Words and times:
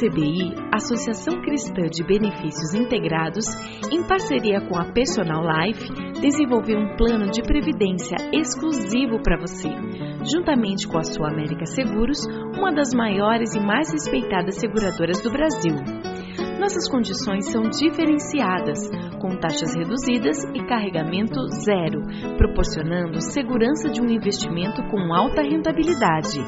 ACBI, 0.00 0.54
Associação 0.72 1.42
Cristã 1.42 1.82
de 1.82 2.02
Benefícios 2.02 2.72
Integrados, 2.74 3.44
em 3.92 4.02
parceria 4.02 4.58
com 4.66 4.78
a 4.78 4.90
Personal 4.92 5.42
Life, 5.44 5.92
desenvolveu 6.22 6.78
um 6.78 6.96
plano 6.96 7.30
de 7.30 7.42
previdência 7.42 8.16
exclusivo 8.32 9.22
para 9.22 9.38
você, 9.38 9.68
juntamente 10.24 10.88
com 10.88 10.96
a 10.96 11.02
Sua 11.02 11.28
América 11.28 11.66
Seguros, 11.66 12.26
uma 12.56 12.72
das 12.72 12.94
maiores 12.94 13.54
e 13.54 13.60
mais 13.60 13.92
respeitadas 13.92 14.56
seguradoras 14.56 15.20
do 15.20 15.30
Brasil. 15.30 15.74
Nossas 16.58 16.88
condições 16.88 17.50
são 17.50 17.62
diferenciadas, 17.68 18.78
com 19.20 19.36
taxas 19.36 19.74
reduzidas 19.74 20.44
e 20.54 20.64
carregamento 20.64 21.46
zero, 21.62 22.00
proporcionando 22.38 23.20
segurança 23.20 23.90
de 23.90 24.00
um 24.00 24.08
investimento 24.08 24.82
com 24.84 25.12
alta 25.14 25.42
rentabilidade. 25.42 26.40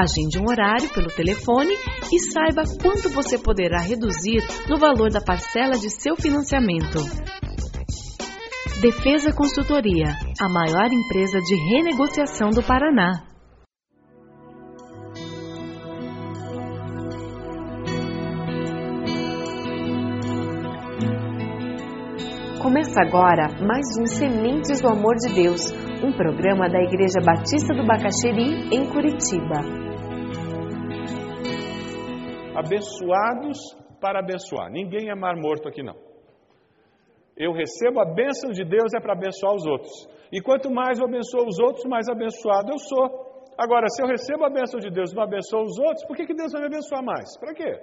Agende 0.00 0.38
um 0.38 0.48
horário 0.48 0.88
pelo 0.90 1.08
telefone 1.08 1.74
e 2.12 2.20
saiba 2.20 2.62
quanto 2.80 3.08
você 3.08 3.36
poderá 3.36 3.80
reduzir 3.80 4.38
no 4.68 4.78
valor 4.78 5.10
da 5.10 5.20
parcela 5.20 5.72
de 5.72 5.90
seu 5.90 6.14
financiamento. 6.14 7.00
Defesa 8.80 9.32
Consultoria, 9.32 10.14
a 10.40 10.48
maior 10.48 10.86
empresa 10.92 11.40
de 11.40 11.52
renegociação 11.74 12.50
do 12.50 12.62
Paraná. 12.62 13.24
Começa 22.62 23.00
agora 23.00 23.48
mais 23.66 23.84
um 24.00 24.06
Sementes 24.06 24.80
do 24.80 24.86
Amor 24.86 25.16
de 25.16 25.34
Deus, 25.34 25.72
um 26.04 26.12
programa 26.12 26.68
da 26.68 26.80
Igreja 26.84 27.18
Batista 27.20 27.74
do 27.74 27.84
Bacaxeri, 27.84 28.68
em 28.72 28.86
Curitiba 28.92 29.87
abençoados 32.58 33.58
para 34.00 34.20
abençoar. 34.20 34.70
Ninguém 34.70 35.10
é 35.10 35.14
mar 35.14 35.36
morto 35.36 35.68
aqui 35.68 35.82
não. 35.82 35.96
Eu 37.36 37.52
recebo 37.52 38.00
a 38.00 38.04
bênção 38.04 38.50
de 38.50 38.64
Deus 38.64 38.92
é 38.96 39.00
para 39.00 39.12
abençoar 39.12 39.54
os 39.54 39.64
outros. 39.66 40.08
E 40.32 40.40
quanto 40.40 40.70
mais 40.70 40.98
eu 40.98 41.06
abençoo 41.06 41.46
os 41.46 41.58
outros, 41.58 41.84
mais 41.84 42.08
abençoado 42.08 42.72
eu 42.72 42.78
sou. 42.78 43.28
Agora, 43.56 43.86
se 43.88 44.02
eu 44.02 44.06
recebo 44.06 44.44
a 44.44 44.50
bênção 44.50 44.78
de 44.80 44.90
Deus 44.90 45.12
e 45.12 45.16
não 45.16 45.22
abençoo 45.22 45.62
os 45.62 45.78
outros, 45.78 46.04
por 46.06 46.16
que, 46.16 46.26
que 46.26 46.34
Deus 46.34 46.52
vai 46.52 46.62
me 46.62 46.66
abençoar 46.66 47.02
mais? 47.02 47.38
Para 47.38 47.54
quê? 47.54 47.80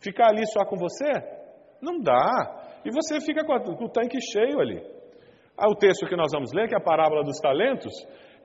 Ficar 0.00 0.28
ali 0.28 0.46
só 0.46 0.64
com 0.64 0.76
você? 0.76 1.12
Não 1.80 2.00
dá. 2.00 2.80
E 2.84 2.90
você 2.90 3.20
fica 3.20 3.44
com, 3.44 3.52
a, 3.52 3.60
com 3.60 3.84
o 3.84 3.88
tanque 3.88 4.18
cheio 4.20 4.60
ali. 4.60 4.82
Ah, 5.56 5.70
o 5.70 5.74
texto 5.74 6.06
que 6.06 6.16
nós 6.16 6.30
vamos 6.32 6.52
ler, 6.52 6.68
que 6.68 6.74
é 6.74 6.78
a 6.78 6.84
parábola 6.84 7.24
dos 7.24 7.38
talentos, 7.40 7.92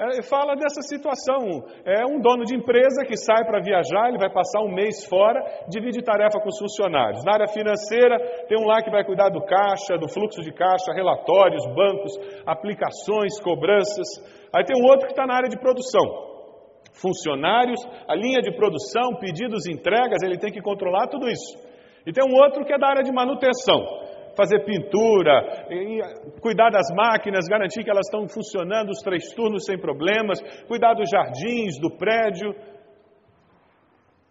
é, 0.02 0.24
fala 0.24 0.56
dessa 0.56 0.82
situação. 0.82 1.62
É 1.86 2.04
um 2.06 2.20
dono 2.20 2.44
de 2.44 2.56
empresa 2.56 3.06
que 3.06 3.16
sai 3.16 3.46
para 3.46 3.62
viajar, 3.62 4.10
ele 4.10 4.18
vai 4.18 4.34
passar 4.34 4.62
um 4.62 4.74
mês 4.74 5.06
fora, 5.06 5.40
divide 5.70 6.02
tarefa 6.02 6.40
com 6.42 6.50
os 6.50 6.58
funcionários. 6.58 7.24
Na 7.24 7.34
área 7.34 7.48
financeira, 7.48 8.18
tem 8.48 8.58
um 8.58 8.66
lá 8.66 8.82
que 8.82 8.90
vai 8.90 9.06
cuidar 9.06 9.30
do 9.30 9.46
caixa, 9.46 10.00
do 10.00 10.10
fluxo 10.10 10.42
de 10.42 10.52
caixa, 10.52 10.92
relatórios, 10.96 11.64
bancos, 11.76 12.18
aplicações, 12.48 13.40
cobranças. 13.44 14.08
Aí 14.56 14.66
tem 14.66 14.76
um 14.82 14.90
outro 14.90 15.06
que 15.06 15.14
está 15.14 15.28
na 15.28 15.36
área 15.36 15.50
de 15.50 15.60
produção. 15.60 16.32
Funcionários, 16.94 17.80
a 18.08 18.16
linha 18.16 18.42
de 18.42 18.52
produção, 18.56 19.16
pedidos, 19.20 19.68
entregas, 19.68 20.24
ele 20.24 20.38
tem 20.38 20.52
que 20.52 20.62
controlar 20.62 21.08
tudo 21.08 21.30
isso. 21.30 21.58
E 22.08 22.12
tem 22.12 22.26
um 22.28 22.36
outro 22.36 22.66
que 22.66 22.74
é 22.74 22.80
da 22.80 22.88
área 22.88 23.04
de 23.04 23.14
manutenção 23.14 24.10
fazer 24.36 24.64
pintura, 24.64 25.66
cuidar 26.42 26.70
das 26.70 26.88
máquinas, 26.96 27.48
garantir 27.48 27.84
que 27.84 27.90
elas 27.90 28.08
estão 28.08 28.28
funcionando 28.28 28.90
os 28.90 29.00
três 29.00 29.34
turnos 29.34 29.66
sem 29.66 29.78
problemas, 29.78 30.40
cuidar 30.68 30.94
dos 30.94 31.10
jardins, 31.10 31.80
do 31.80 31.96
prédio. 31.98 32.54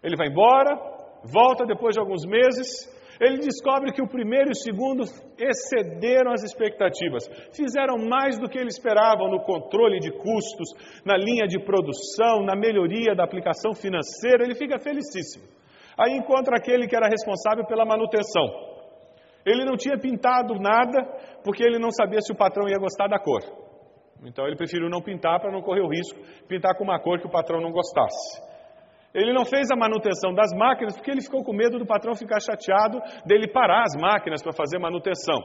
Ele 0.02 0.16
vai 0.16 0.28
embora, 0.28 0.76
volta 1.24 1.66
depois 1.66 1.94
de 1.94 2.00
alguns 2.00 2.24
meses, 2.24 2.88
ele 3.20 3.36
descobre 3.36 3.92
que 3.92 4.00
o 4.00 4.08
primeiro 4.08 4.48
e 4.48 4.52
o 4.52 4.54
segundo 4.54 5.04
excederam 5.38 6.32
as 6.32 6.42
expectativas, 6.42 7.28
fizeram 7.54 7.98
mais 7.98 8.38
do 8.38 8.48
que 8.48 8.58
ele 8.58 8.68
esperava 8.68 9.28
no 9.28 9.40
controle 9.44 10.00
de 10.00 10.10
custos, 10.10 10.72
na 11.04 11.18
linha 11.18 11.46
de 11.46 11.62
produção, 11.62 12.42
na 12.42 12.56
melhoria 12.56 13.14
da 13.14 13.24
aplicação 13.24 13.74
financeira, 13.74 14.44
ele 14.44 14.54
fica 14.54 14.78
felicíssimo. 14.78 15.44
Aí 15.98 16.16
encontra 16.16 16.56
aquele 16.56 16.86
que 16.86 16.96
era 16.96 17.08
responsável 17.08 17.66
pela 17.66 17.84
manutenção. 17.84 18.69
Ele 19.44 19.64
não 19.64 19.76
tinha 19.76 19.98
pintado 19.98 20.54
nada 20.54 21.02
porque 21.44 21.62
ele 21.62 21.78
não 21.78 21.90
sabia 21.90 22.20
se 22.20 22.32
o 22.32 22.36
patrão 22.36 22.68
ia 22.68 22.78
gostar 22.78 23.08
da 23.08 23.18
cor. 23.18 23.40
Então 24.24 24.46
ele 24.46 24.56
preferiu 24.56 24.88
não 24.90 25.00
pintar 25.00 25.40
para 25.40 25.50
não 25.50 25.62
correr 25.62 25.80
o 25.80 25.88
risco 25.88 26.18
de 26.20 26.46
pintar 26.46 26.76
com 26.76 26.84
uma 26.84 27.00
cor 27.00 27.18
que 27.18 27.26
o 27.26 27.30
patrão 27.30 27.60
não 27.60 27.72
gostasse. 27.72 28.50
Ele 29.14 29.32
não 29.32 29.44
fez 29.44 29.68
a 29.72 29.76
manutenção 29.76 30.32
das 30.34 30.52
máquinas 30.56 30.94
porque 30.94 31.10
ele 31.10 31.22
ficou 31.22 31.42
com 31.42 31.52
medo 31.52 31.78
do 31.78 31.86
patrão 31.86 32.14
ficar 32.14 32.38
chateado 32.40 33.00
dele 33.26 33.48
parar 33.48 33.82
as 33.82 34.00
máquinas 34.00 34.42
para 34.42 34.52
fazer 34.52 34.78
manutenção. 34.78 35.36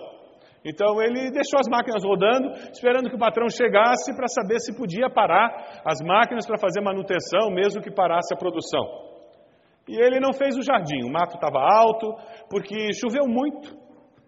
Então 0.63 1.01
ele 1.01 1.31
deixou 1.31 1.59
as 1.59 1.67
máquinas 1.69 2.03
rodando, 2.03 2.51
esperando 2.73 3.09
que 3.09 3.15
o 3.15 3.19
patrão 3.19 3.47
chegasse 3.49 4.15
para 4.15 4.27
saber 4.27 4.59
se 4.59 4.75
podia 4.75 5.09
parar 5.09 5.81
as 5.85 6.01
máquinas 6.01 6.45
para 6.45 6.57
fazer 6.57 6.81
manutenção, 6.81 7.51
mesmo 7.51 7.81
que 7.81 7.91
parasse 7.91 8.33
a 8.33 8.37
produção. 8.37 8.83
E 9.87 9.95
ele 9.95 10.19
não 10.19 10.33
fez 10.33 10.57
o 10.57 10.63
jardim, 10.63 11.03
o 11.05 11.11
mato 11.11 11.35
estava 11.35 11.59
alto, 11.59 12.15
porque 12.49 12.91
choveu 12.93 13.27
muito, 13.27 13.77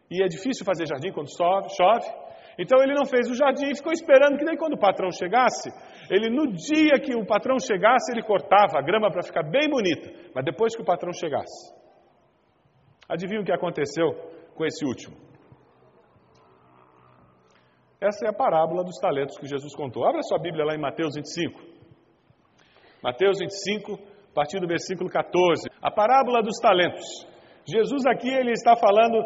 e 0.10 0.24
é 0.24 0.28
difícil 0.28 0.66
fazer 0.66 0.86
jardim 0.88 1.12
quando 1.12 1.30
chove. 1.30 2.08
Então 2.60 2.82
ele 2.82 2.94
não 2.94 3.06
fez 3.06 3.30
o 3.30 3.36
jardim 3.36 3.70
e 3.70 3.76
ficou 3.76 3.92
esperando 3.92 4.38
que 4.38 4.46
nem 4.46 4.58
quando 4.58 4.74
o 4.74 4.80
patrão 4.80 5.12
chegasse, 5.12 5.70
ele 6.10 6.30
no 6.30 6.48
dia 6.48 7.00
que 7.00 7.16
o 7.16 7.26
patrão 7.26 7.60
chegasse, 7.60 8.12
ele 8.12 8.24
cortava 8.24 8.80
a 8.80 8.82
grama 8.82 9.12
para 9.12 9.22
ficar 9.22 9.44
bem 9.44 9.70
bonita, 9.70 10.10
mas 10.34 10.44
depois 10.44 10.76
que 10.76 10.82
o 10.82 10.86
patrão 10.86 11.14
chegasse. 11.14 11.76
Adivinha 13.08 13.42
o 13.42 13.46
que 13.46 13.54
aconteceu 13.54 14.12
com 14.56 14.66
esse 14.66 14.84
último? 14.86 15.16
Essa 18.02 18.26
é 18.26 18.30
a 18.30 18.34
parábola 18.34 18.84
dos 18.84 18.98
talentos 19.00 19.38
que 19.38 19.48
Jesus 19.48 19.76
contou. 19.76 20.06
Abra 20.06 20.22
sua 20.24 20.40
Bíblia 20.40 20.66
lá 20.66 20.76
em 20.76 20.80
Mateus 20.80 21.16
25. 21.16 21.60
Mateus 23.04 23.40
25, 23.40 23.94
a 23.94 24.34
partir 24.34 24.60
do 24.60 24.68
versículo 24.68 25.10
14. 25.10 25.70
A 25.82 25.92
parábola 25.92 26.42
dos 26.42 26.60
talentos. 26.60 27.06
Jesus 27.66 28.06
aqui 28.06 28.30
ele 28.30 28.52
está 28.52 28.76
falando 28.76 29.18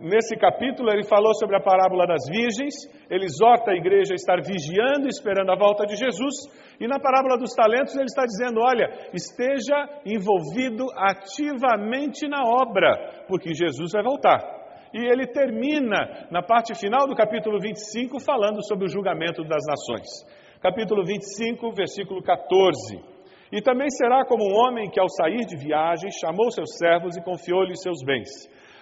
nesse 0.00 0.36
capítulo, 0.36 0.90
ele 0.90 1.04
falou 1.04 1.34
sobre 1.34 1.56
a 1.56 1.60
parábola 1.60 2.06
das 2.06 2.28
virgens, 2.28 2.74
ele 3.10 3.24
exorta 3.24 3.70
a 3.70 3.76
igreja 3.76 4.14
a 4.14 4.16
estar 4.16 4.40
vigiando, 4.40 5.08
esperando 5.08 5.50
a 5.50 5.56
volta 5.56 5.84
de 5.86 5.96
Jesus, 5.96 6.34
e 6.80 6.86
na 6.86 6.98
parábola 6.98 7.36
dos 7.38 7.54
talentos, 7.54 7.94
ele 7.94 8.06
está 8.06 8.24
dizendo: 8.24 8.60
olha, 8.60 8.88
esteja 9.12 9.76
envolvido 10.04 10.86
ativamente 10.96 12.28
na 12.28 12.42
obra, 12.42 13.24
porque 13.28 13.54
Jesus 13.54 13.92
vai 13.92 14.02
voltar. 14.02 14.40
E 14.92 14.98
ele 14.98 15.26
termina, 15.26 16.26
na 16.30 16.42
parte 16.42 16.74
final 16.74 17.06
do 17.06 17.14
capítulo 17.14 17.58
25, 17.58 18.20
falando 18.20 18.62
sobre 18.66 18.84
o 18.84 18.88
julgamento 18.88 19.42
das 19.42 19.64
nações. 19.66 20.06
Capítulo 20.60 21.02
25, 21.04 21.72
versículo 21.72 22.22
14. 22.22 23.12
E 23.50 23.60
também 23.60 23.88
será 23.90 24.24
como 24.24 24.44
um 24.44 24.54
homem 24.54 24.90
que, 24.90 25.00
ao 25.00 25.08
sair 25.08 25.44
de 25.46 25.56
viagem, 25.56 26.10
chamou 26.10 26.50
seus 26.50 26.76
servos 26.76 27.16
e 27.16 27.22
confiou-lhes 27.22 27.80
seus 27.82 28.02
bens. 28.04 28.28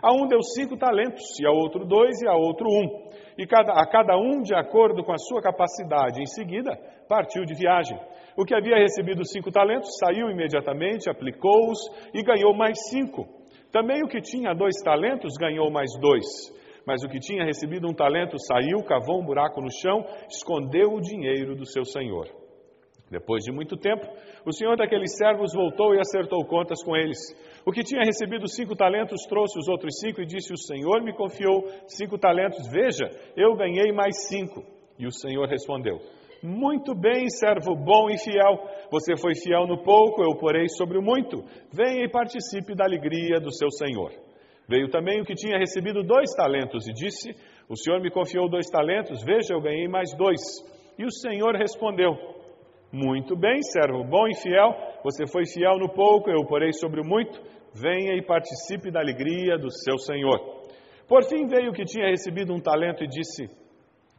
A 0.03 0.13
um 0.13 0.27
deu 0.27 0.43
cinco 0.43 0.77
talentos, 0.77 1.39
e 1.41 1.47
a 1.47 1.51
outro 1.51 1.85
dois, 1.85 2.21
e 2.23 2.29
a 2.29 2.35
outro 2.35 2.67
um. 2.69 3.11
E 3.37 3.47
cada, 3.47 3.73
a 3.73 3.87
cada 3.87 4.17
um 4.17 4.43
de 4.43 4.55
acordo 4.55 5.05
com 5.05 5.13
a 5.13 5.19
sua 5.19 5.43
capacidade. 5.43 6.21
Em 6.21 6.27
seguida, 6.27 6.77
partiu 7.09 7.45
de 7.45 7.55
viagem. 7.55 7.99
O 8.37 8.45
que 8.45 8.55
havia 8.55 8.77
recebido 8.77 9.27
cinco 9.27 9.51
talentos 9.51 9.91
saiu 9.99 10.31
imediatamente, 10.31 11.11
aplicou-os 11.11 11.79
e 12.15 12.23
ganhou 12.23 12.55
mais 12.55 12.79
cinco. 12.89 13.27
Também 13.71 14.03
o 14.03 14.09
que 14.09 14.21
tinha 14.21 14.55
dois 14.55 14.77
talentos 14.83 15.35
ganhou 15.39 15.71
mais 15.71 15.91
dois. 16.01 16.25
Mas 16.87 17.05
o 17.05 17.09
que 17.09 17.21
tinha 17.21 17.45
recebido 17.45 17.89
um 17.89 17.95
talento 17.95 18.37
saiu, 18.39 18.83
cavou 18.85 19.21
um 19.21 19.25
buraco 19.25 19.61
no 19.61 19.71
chão, 19.71 20.05
escondeu 20.29 20.93
o 20.93 21.01
dinheiro 21.01 21.55
do 21.55 21.67
seu 21.67 21.85
senhor. 21.85 22.27
Depois 23.11 23.43
de 23.43 23.51
muito 23.51 23.77
tempo, 23.77 24.07
o 24.47 24.53
senhor 24.53 24.77
daqueles 24.77 25.17
servos 25.17 25.53
voltou 25.53 25.95
e 25.95 25.99
acertou 25.99 26.45
contas 26.47 26.81
com 26.85 26.97
eles. 26.97 27.19
O 27.67 27.73
que 27.73 27.83
tinha 27.83 28.05
recebido 28.05 28.47
cinco 28.47 28.77
talentos 28.77 29.27
trouxe 29.29 29.59
os 29.59 29.67
outros 29.67 29.99
cinco 29.99 30.23
e 30.23 30.27
disse: 30.27 30.53
O 30.53 30.57
senhor 30.57 31.03
me 31.03 31.13
confiou 31.13 31.67
cinco 31.89 32.17
talentos, 32.17 32.71
veja, 32.71 33.11
eu 33.37 33.57
ganhei 33.57 33.91
mais 33.91 34.29
cinco. 34.29 34.65
E 34.97 35.09
o 35.09 35.11
senhor 35.11 35.49
respondeu: 35.49 35.99
Muito 36.41 36.95
bem, 36.95 37.29
servo 37.29 37.75
bom 37.75 38.09
e 38.11 38.17
fiel. 38.17 38.63
Você 38.93 39.17
foi 39.17 39.35
fiel 39.35 39.67
no 39.67 39.83
pouco, 39.83 40.23
eu 40.23 40.37
porei 40.39 40.69
sobre 40.69 40.97
o 40.97 41.03
muito. 41.03 41.43
Venha 41.73 42.05
e 42.05 42.09
participe 42.09 42.77
da 42.77 42.85
alegria 42.85 43.41
do 43.41 43.53
seu 43.53 43.71
senhor. 43.73 44.13
Veio 44.69 44.89
também 44.89 45.21
o 45.21 45.25
que 45.25 45.35
tinha 45.35 45.59
recebido 45.59 46.05
dois 46.05 46.33
talentos 46.37 46.87
e 46.87 46.93
disse: 46.93 47.35
O 47.69 47.75
senhor 47.75 48.01
me 48.01 48.09
confiou 48.09 48.49
dois 48.49 48.71
talentos, 48.71 49.21
veja, 49.25 49.53
eu 49.53 49.61
ganhei 49.61 49.89
mais 49.89 50.17
dois. 50.17 50.41
E 50.97 51.05
o 51.05 51.11
senhor 51.11 51.57
respondeu: 51.57 52.40
Muito 52.93 53.37
bem, 53.37 53.63
servo 53.63 54.03
bom 54.03 54.27
e 54.27 54.35
fiel. 54.35 54.75
Você 55.05 55.25
foi 55.27 55.47
fiel 55.47 55.79
no 55.79 55.89
pouco, 55.89 56.29
eu 56.29 56.45
porei 56.45 56.73
sobre 56.73 57.01
o 57.01 57.05
muito. 57.05 57.41
Venha 57.73 58.17
e 58.17 58.23
participe 58.23 58.91
da 58.91 58.99
alegria 58.99 59.57
do 59.57 59.71
seu 59.71 59.97
senhor. 59.99 60.41
Por 61.09 61.23
fim 61.25 61.47
veio 61.47 61.71
o 61.71 61.73
que 61.73 61.85
tinha 61.85 62.09
recebido 62.09 62.53
um 62.53 62.61
talento 62.61 63.05
e 63.05 63.07
disse: 63.07 63.45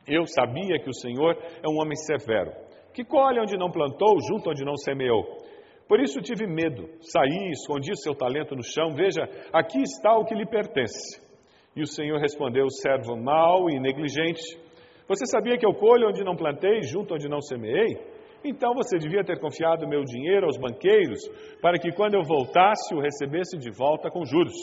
Eu 0.07 0.25
sabia 0.25 0.79
que 0.79 0.89
o 0.89 0.93
senhor 0.93 1.37
é 1.61 1.67
um 1.67 1.81
homem 1.81 1.97
severo, 1.97 2.51
que 2.93 3.03
colhe 3.03 3.41
onde 3.41 3.57
não 3.57 3.69
plantou, 3.69 4.15
junto 4.25 4.49
onde 4.49 4.63
não 4.63 4.77
semeou. 4.77 5.23
Por 5.85 5.99
isso 5.99 6.21
tive 6.21 6.47
medo, 6.47 6.87
saí, 7.01 7.51
escondi 7.51 7.91
seu 8.01 8.15
talento 8.15 8.55
no 8.55 8.63
chão, 8.63 8.95
veja, 8.95 9.23
aqui 9.51 9.81
está 9.81 10.15
o 10.15 10.23
que 10.23 10.33
lhe 10.33 10.45
pertence. 10.45 11.19
E 11.75 11.81
o 11.81 11.87
Senhor 11.87 12.19
respondeu: 12.19 12.69
servo 12.69 13.17
mau 13.17 13.69
e 13.69 13.77
negligente. 13.81 14.41
Você 15.09 15.25
sabia 15.25 15.57
que 15.57 15.65
eu 15.65 15.73
colho 15.73 16.07
onde 16.07 16.23
não 16.23 16.37
plantei, 16.37 16.81
junto 16.83 17.15
onde 17.15 17.27
não 17.27 17.41
semeei? 17.41 18.20
Então 18.43 18.73
você 18.73 18.97
devia 18.97 19.23
ter 19.23 19.39
confiado 19.39 19.87
meu 19.87 20.03
dinheiro 20.03 20.45
aos 20.45 20.57
banqueiros, 20.57 21.19
para 21.61 21.77
que 21.77 21.91
quando 21.91 22.15
eu 22.15 22.23
voltasse 22.23 22.93
o 22.95 22.99
recebesse 22.99 23.57
de 23.57 23.69
volta 23.71 24.09
com 24.09 24.25
juros. 24.25 24.55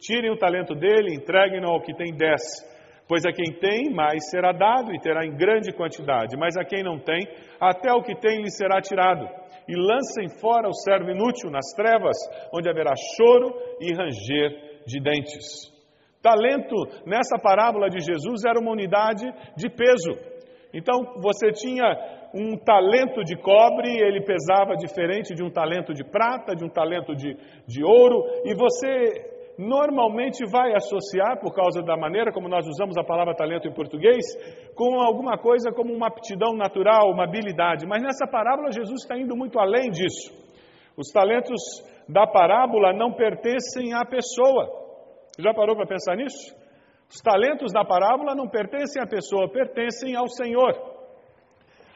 Tirem 0.00 0.30
o 0.30 0.38
talento 0.38 0.74
dele 0.74 1.14
entreguem-no 1.14 1.68
ao 1.68 1.80
que 1.80 1.94
tem 1.94 2.14
dez. 2.14 2.42
Pois 3.06 3.24
a 3.26 3.32
quem 3.32 3.52
tem, 3.58 3.92
mais 3.92 4.30
será 4.30 4.52
dado 4.52 4.94
e 4.94 5.00
terá 5.00 5.26
em 5.26 5.36
grande 5.36 5.72
quantidade, 5.72 6.36
mas 6.36 6.56
a 6.56 6.64
quem 6.64 6.82
não 6.82 6.98
tem, 6.98 7.26
até 7.60 7.92
o 7.92 8.02
que 8.02 8.14
tem 8.14 8.40
lhe 8.40 8.50
será 8.50 8.80
tirado. 8.80 9.28
E 9.68 9.76
lancem 9.76 10.40
fora 10.40 10.68
o 10.68 10.72
servo 10.72 11.10
inútil 11.10 11.50
nas 11.50 11.72
trevas, 11.76 12.16
onde 12.54 12.70
haverá 12.70 12.94
choro 13.16 13.54
e 13.80 13.92
ranger 13.92 14.82
de 14.86 15.00
dentes. 15.00 15.70
Talento, 16.22 16.76
nessa 17.04 17.38
parábola 17.38 17.88
de 17.88 18.00
Jesus, 18.00 18.44
era 18.46 18.58
uma 18.58 18.72
unidade 18.72 19.24
de 19.56 19.68
peso. 19.68 20.32
Então, 20.72 21.20
você 21.20 21.52
tinha 21.52 21.84
um 22.34 22.56
talento 22.56 23.22
de 23.24 23.36
cobre, 23.36 23.88
ele 23.88 24.22
pesava 24.22 24.74
diferente 24.76 25.34
de 25.34 25.42
um 25.42 25.50
talento 25.50 25.92
de 25.92 26.04
prata, 26.04 26.54
de 26.54 26.64
um 26.64 26.68
talento 26.68 27.14
de, 27.14 27.36
de 27.66 27.84
ouro, 27.84 28.24
e 28.44 28.54
você 28.54 29.32
normalmente 29.58 30.44
vai 30.50 30.74
associar, 30.74 31.38
por 31.40 31.54
causa 31.54 31.82
da 31.82 31.96
maneira 31.96 32.32
como 32.32 32.48
nós 32.48 32.66
usamos 32.66 32.96
a 32.96 33.04
palavra 33.04 33.34
talento 33.34 33.68
em 33.68 33.72
português, 33.72 34.24
com 34.74 35.00
alguma 35.00 35.36
coisa 35.36 35.70
como 35.72 35.92
uma 35.92 36.08
aptidão 36.08 36.54
natural, 36.54 37.10
uma 37.10 37.24
habilidade. 37.24 37.86
Mas 37.86 38.02
nessa 38.02 38.26
parábola, 38.26 38.72
Jesus 38.72 39.02
está 39.02 39.16
indo 39.16 39.36
muito 39.36 39.58
além 39.58 39.90
disso. 39.90 40.32
Os 40.96 41.10
talentos 41.10 41.60
da 42.08 42.26
parábola 42.26 42.92
não 42.92 43.12
pertencem 43.12 43.92
à 43.94 44.04
pessoa. 44.04 44.68
Já 45.38 45.54
parou 45.54 45.76
para 45.76 45.86
pensar 45.86 46.16
nisso? 46.16 46.54
Os 47.08 47.20
talentos 47.20 47.72
da 47.72 47.84
parábola 47.84 48.34
não 48.34 48.48
pertencem 48.48 49.02
à 49.02 49.06
pessoa, 49.06 49.50
pertencem 49.50 50.16
ao 50.16 50.28
Senhor. 50.28 50.91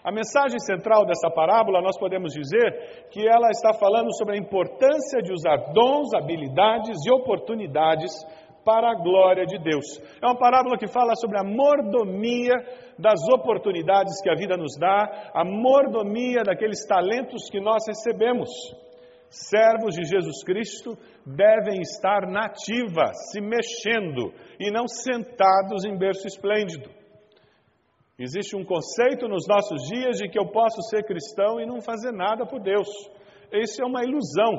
A 0.06 0.12
mensagem 0.12 0.60
central 0.60 1.04
dessa 1.04 1.28
parábola, 1.28 1.82
nós 1.82 1.98
podemos 1.98 2.32
dizer 2.32 3.08
que 3.10 3.26
ela 3.26 3.50
está 3.50 3.74
falando 3.74 4.14
sobre 4.16 4.36
a 4.36 4.38
importância 4.38 5.20
de 5.20 5.32
usar 5.32 5.72
dons, 5.72 6.14
habilidades 6.14 7.04
e 7.04 7.10
oportunidades 7.10 8.12
para 8.64 8.92
a 8.92 8.94
glória 8.94 9.44
de 9.44 9.58
Deus. 9.58 10.00
É 10.22 10.26
uma 10.26 10.38
parábola 10.38 10.78
que 10.78 10.86
fala 10.86 11.16
sobre 11.16 11.40
a 11.40 11.42
mordomia 11.42 12.54
das 12.96 13.18
oportunidades 13.34 14.22
que 14.22 14.30
a 14.30 14.36
vida 14.36 14.56
nos 14.56 14.78
dá, 14.78 15.30
a 15.34 15.44
mordomia 15.44 16.44
daqueles 16.44 16.86
talentos 16.86 17.50
que 17.50 17.60
nós 17.60 17.82
recebemos. 17.88 18.48
Servos 19.28 19.96
de 19.96 20.04
Jesus 20.04 20.44
Cristo 20.44 20.96
devem 21.26 21.80
estar 21.80 22.30
nativa, 22.30 23.10
se 23.12 23.40
mexendo 23.40 24.32
e 24.60 24.70
não 24.70 24.86
sentados 24.86 25.84
em 25.84 25.98
berço 25.98 26.28
esplêndido. 26.28 26.88
Existe 28.18 28.56
um 28.56 28.64
conceito 28.64 29.28
nos 29.28 29.46
nossos 29.46 29.82
dias 29.88 30.16
de 30.16 30.26
que 30.26 30.38
eu 30.38 30.46
posso 30.46 30.80
ser 30.88 31.04
cristão 31.04 31.60
e 31.60 31.66
não 31.66 31.82
fazer 31.82 32.12
nada 32.12 32.46
por 32.46 32.62
Deus. 32.62 32.88
Isso 33.52 33.82
é 33.82 33.84
uma 33.84 34.02
ilusão. 34.02 34.54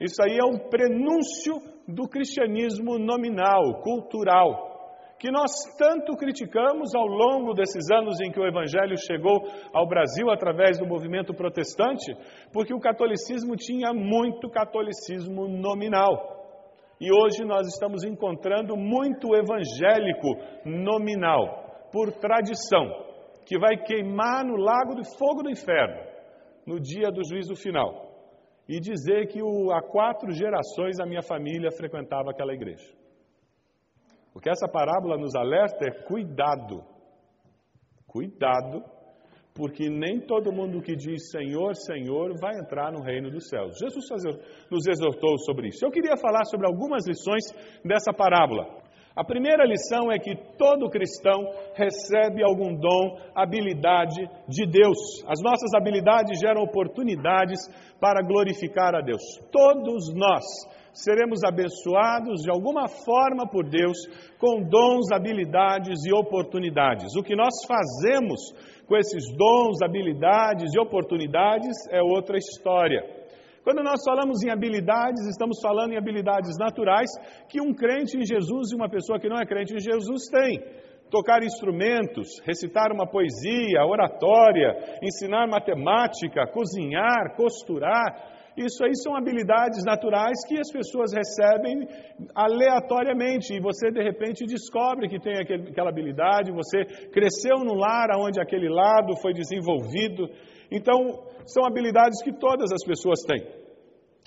Isso 0.00 0.20
aí 0.20 0.36
é 0.36 0.44
um 0.44 0.68
prenúncio 0.68 1.54
do 1.86 2.08
cristianismo 2.08 2.98
nominal, 2.98 3.80
cultural, 3.82 5.14
que 5.16 5.30
nós 5.30 5.52
tanto 5.78 6.16
criticamos 6.16 6.92
ao 6.92 7.06
longo 7.06 7.54
desses 7.54 7.88
anos 7.88 8.20
em 8.20 8.32
que 8.32 8.40
o 8.40 8.46
Evangelho 8.46 8.98
chegou 8.98 9.46
ao 9.72 9.86
Brasil 9.86 10.28
através 10.28 10.76
do 10.76 10.84
movimento 10.84 11.32
protestante, 11.32 12.12
porque 12.52 12.74
o 12.74 12.80
catolicismo 12.80 13.54
tinha 13.54 13.92
muito 13.92 14.50
catolicismo 14.50 15.46
nominal. 15.46 16.42
E 17.00 17.12
hoje 17.12 17.44
nós 17.44 17.68
estamos 17.68 18.02
encontrando 18.02 18.76
muito 18.76 19.36
evangélico 19.36 20.36
nominal 20.64 21.61
por 21.92 22.12
tradição, 22.12 22.88
que 23.44 23.58
vai 23.58 23.76
queimar 23.76 24.44
no 24.44 24.56
lago 24.56 24.94
de 24.94 25.18
fogo 25.18 25.42
do 25.42 25.50
inferno, 25.50 26.00
no 26.66 26.80
dia 26.80 27.10
do 27.10 27.22
juízo 27.24 27.54
final, 27.54 28.10
e 28.68 28.80
dizer 28.80 29.28
que 29.28 29.42
o, 29.42 29.70
há 29.72 29.82
quatro 29.82 30.32
gerações 30.32 30.98
a 31.00 31.06
minha 31.06 31.22
família 31.22 31.70
frequentava 31.70 32.30
aquela 32.30 32.54
igreja. 32.54 32.90
O 34.34 34.40
que 34.40 34.48
essa 34.48 34.66
parábola 34.66 35.18
nos 35.18 35.34
alerta 35.34 35.84
é 35.84 35.90
cuidado, 36.04 36.82
cuidado, 38.06 38.82
porque 39.54 39.90
nem 39.90 40.20
todo 40.20 40.52
mundo 40.52 40.80
que 40.80 40.96
diz 40.96 41.30
Senhor, 41.30 41.74
Senhor 41.74 42.32
vai 42.40 42.58
entrar 42.58 42.90
no 42.90 43.02
reino 43.02 43.30
dos 43.30 43.48
céus. 43.48 43.76
Jesus 43.78 44.06
nos 44.70 44.86
exortou 44.86 45.36
sobre 45.38 45.68
isso. 45.68 45.84
Eu 45.84 45.90
queria 45.90 46.16
falar 46.16 46.44
sobre 46.46 46.66
algumas 46.66 47.06
lições 47.06 47.44
dessa 47.84 48.12
parábola. 48.12 48.80
A 49.14 49.22
primeira 49.22 49.64
lição 49.64 50.10
é 50.10 50.18
que 50.18 50.34
todo 50.56 50.88
cristão 50.88 51.44
recebe 51.74 52.42
algum 52.42 52.74
dom, 52.74 53.18
habilidade 53.34 54.26
de 54.48 54.66
Deus. 54.66 55.22
As 55.26 55.42
nossas 55.42 55.74
habilidades 55.74 56.40
geram 56.40 56.62
oportunidades 56.62 57.60
para 58.00 58.22
glorificar 58.22 58.94
a 58.94 59.02
Deus. 59.02 59.22
Todos 59.50 60.14
nós 60.14 60.42
seremos 60.94 61.44
abençoados 61.44 62.42
de 62.42 62.50
alguma 62.50 62.88
forma 62.88 63.46
por 63.46 63.68
Deus 63.68 63.98
com 64.38 64.62
dons, 64.62 65.12
habilidades 65.12 66.04
e 66.06 66.12
oportunidades. 66.12 67.14
O 67.14 67.22
que 67.22 67.36
nós 67.36 67.52
fazemos 67.66 68.40
com 68.86 68.96
esses 68.96 69.24
dons, 69.36 69.82
habilidades 69.82 70.72
e 70.74 70.80
oportunidades 70.80 71.76
é 71.90 72.02
outra 72.02 72.38
história. 72.38 73.21
Quando 73.62 73.82
nós 73.82 74.02
falamos 74.04 74.42
em 74.42 74.50
habilidades, 74.50 75.24
estamos 75.28 75.60
falando 75.62 75.92
em 75.92 75.96
habilidades 75.96 76.58
naturais 76.58 77.08
que 77.48 77.60
um 77.60 77.72
crente 77.72 78.16
em 78.16 78.26
Jesus 78.26 78.72
e 78.72 78.76
uma 78.76 78.88
pessoa 78.88 79.20
que 79.20 79.28
não 79.28 79.38
é 79.38 79.46
crente 79.46 79.72
em 79.74 79.80
Jesus 79.80 80.28
tem. 80.28 80.58
Tocar 81.10 81.44
instrumentos, 81.44 82.40
recitar 82.44 82.90
uma 82.90 83.06
poesia, 83.06 83.84
oratória, 83.86 84.98
ensinar 85.02 85.46
matemática, 85.46 86.46
cozinhar, 86.52 87.36
costurar. 87.36 88.41
Isso 88.56 88.84
aí 88.84 88.92
são 89.02 89.16
habilidades 89.16 89.82
naturais 89.84 90.44
que 90.46 90.58
as 90.58 90.70
pessoas 90.70 91.12
recebem 91.12 91.88
aleatoriamente 92.34 93.54
e 93.54 93.60
você 93.60 93.90
de 93.90 94.02
repente 94.02 94.44
descobre 94.44 95.08
que 95.08 95.18
tem 95.18 95.34
aquela 95.38 95.90
habilidade, 95.90 96.52
você 96.52 96.84
cresceu 97.10 97.64
no 97.64 97.74
lar 97.74 98.08
onde 98.18 98.40
aquele 98.40 98.68
lado 98.68 99.16
foi 99.22 99.32
desenvolvido. 99.32 100.28
Então, 100.70 100.96
são 101.46 101.64
habilidades 101.64 102.22
que 102.22 102.32
todas 102.32 102.70
as 102.72 102.84
pessoas 102.84 103.20
têm. 103.22 103.46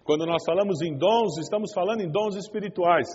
Quando 0.04 0.26
nós 0.26 0.44
falamos 0.46 0.82
em 0.82 0.96
dons, 0.96 1.38
estamos 1.40 1.74
falando 1.74 2.02
em 2.02 2.12
dons 2.12 2.36
espirituais. 2.36 3.08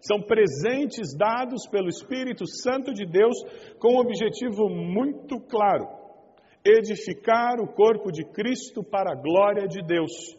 São 0.00 0.22
presentes 0.22 1.16
dados 1.16 1.66
pelo 1.68 1.88
Espírito 1.88 2.46
Santo 2.46 2.92
de 2.92 3.04
Deus 3.04 3.36
com 3.80 3.94
um 3.94 3.98
objetivo 3.98 4.68
muito 4.68 5.40
claro: 5.40 5.88
edificar 6.64 7.60
o 7.60 7.66
corpo 7.66 8.12
de 8.12 8.24
Cristo 8.24 8.84
para 8.84 9.12
a 9.12 9.20
glória 9.20 9.66
de 9.66 9.82
Deus. 9.82 10.37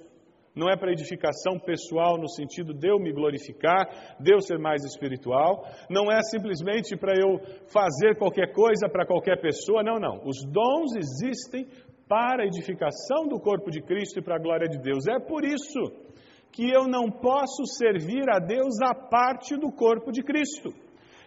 Não 0.59 0.69
é 0.69 0.75
para 0.75 0.91
edificação 0.91 1.57
pessoal 1.57 2.17
no 2.17 2.27
sentido 2.27 2.73
de 2.73 2.89
eu 2.89 2.99
me 2.99 3.13
glorificar, 3.13 3.87
de 4.19 4.33
eu 4.33 4.41
ser 4.41 4.59
mais 4.59 4.83
espiritual. 4.83 5.63
Não 5.89 6.11
é 6.11 6.21
simplesmente 6.21 6.97
para 6.97 7.13
eu 7.15 7.39
fazer 7.71 8.17
qualquer 8.17 8.51
coisa 8.51 8.89
para 8.89 9.05
qualquer 9.05 9.39
pessoa. 9.39 9.81
Não, 9.81 9.97
não. 9.99 10.21
Os 10.25 10.43
dons 10.43 10.97
existem 10.97 11.65
para 12.09 12.43
a 12.43 12.45
edificação 12.45 13.29
do 13.29 13.39
corpo 13.39 13.71
de 13.71 13.81
Cristo 13.81 14.19
e 14.19 14.21
para 14.21 14.35
a 14.35 14.39
glória 14.39 14.67
de 14.67 14.79
Deus. 14.79 15.07
É 15.07 15.17
por 15.19 15.45
isso 15.45 15.79
que 16.51 16.69
eu 16.69 16.87
não 16.87 17.09
posso 17.09 17.65
servir 17.65 18.29
a 18.29 18.39
Deus 18.39 18.81
à 18.81 18.93
parte 18.93 19.55
do 19.55 19.71
corpo 19.71 20.11
de 20.11 20.21
Cristo. 20.21 20.73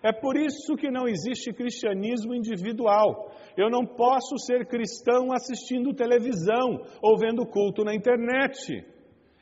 É 0.03 0.12
por 0.12 0.37
isso 0.37 0.75
que 0.77 0.91
não 0.91 1.07
existe 1.07 1.53
cristianismo 1.53 2.35
individual. 2.35 3.31
Eu 3.57 3.71
não 3.71 3.87
posso 3.87 4.37
ser 4.39 4.67
cristão 4.67 5.33
assistindo 5.33 5.95
televisão 5.95 6.83
ou 7.01 7.17
vendo 7.17 7.47
culto 7.47 7.85
na 7.85 7.95
internet. 7.95 8.92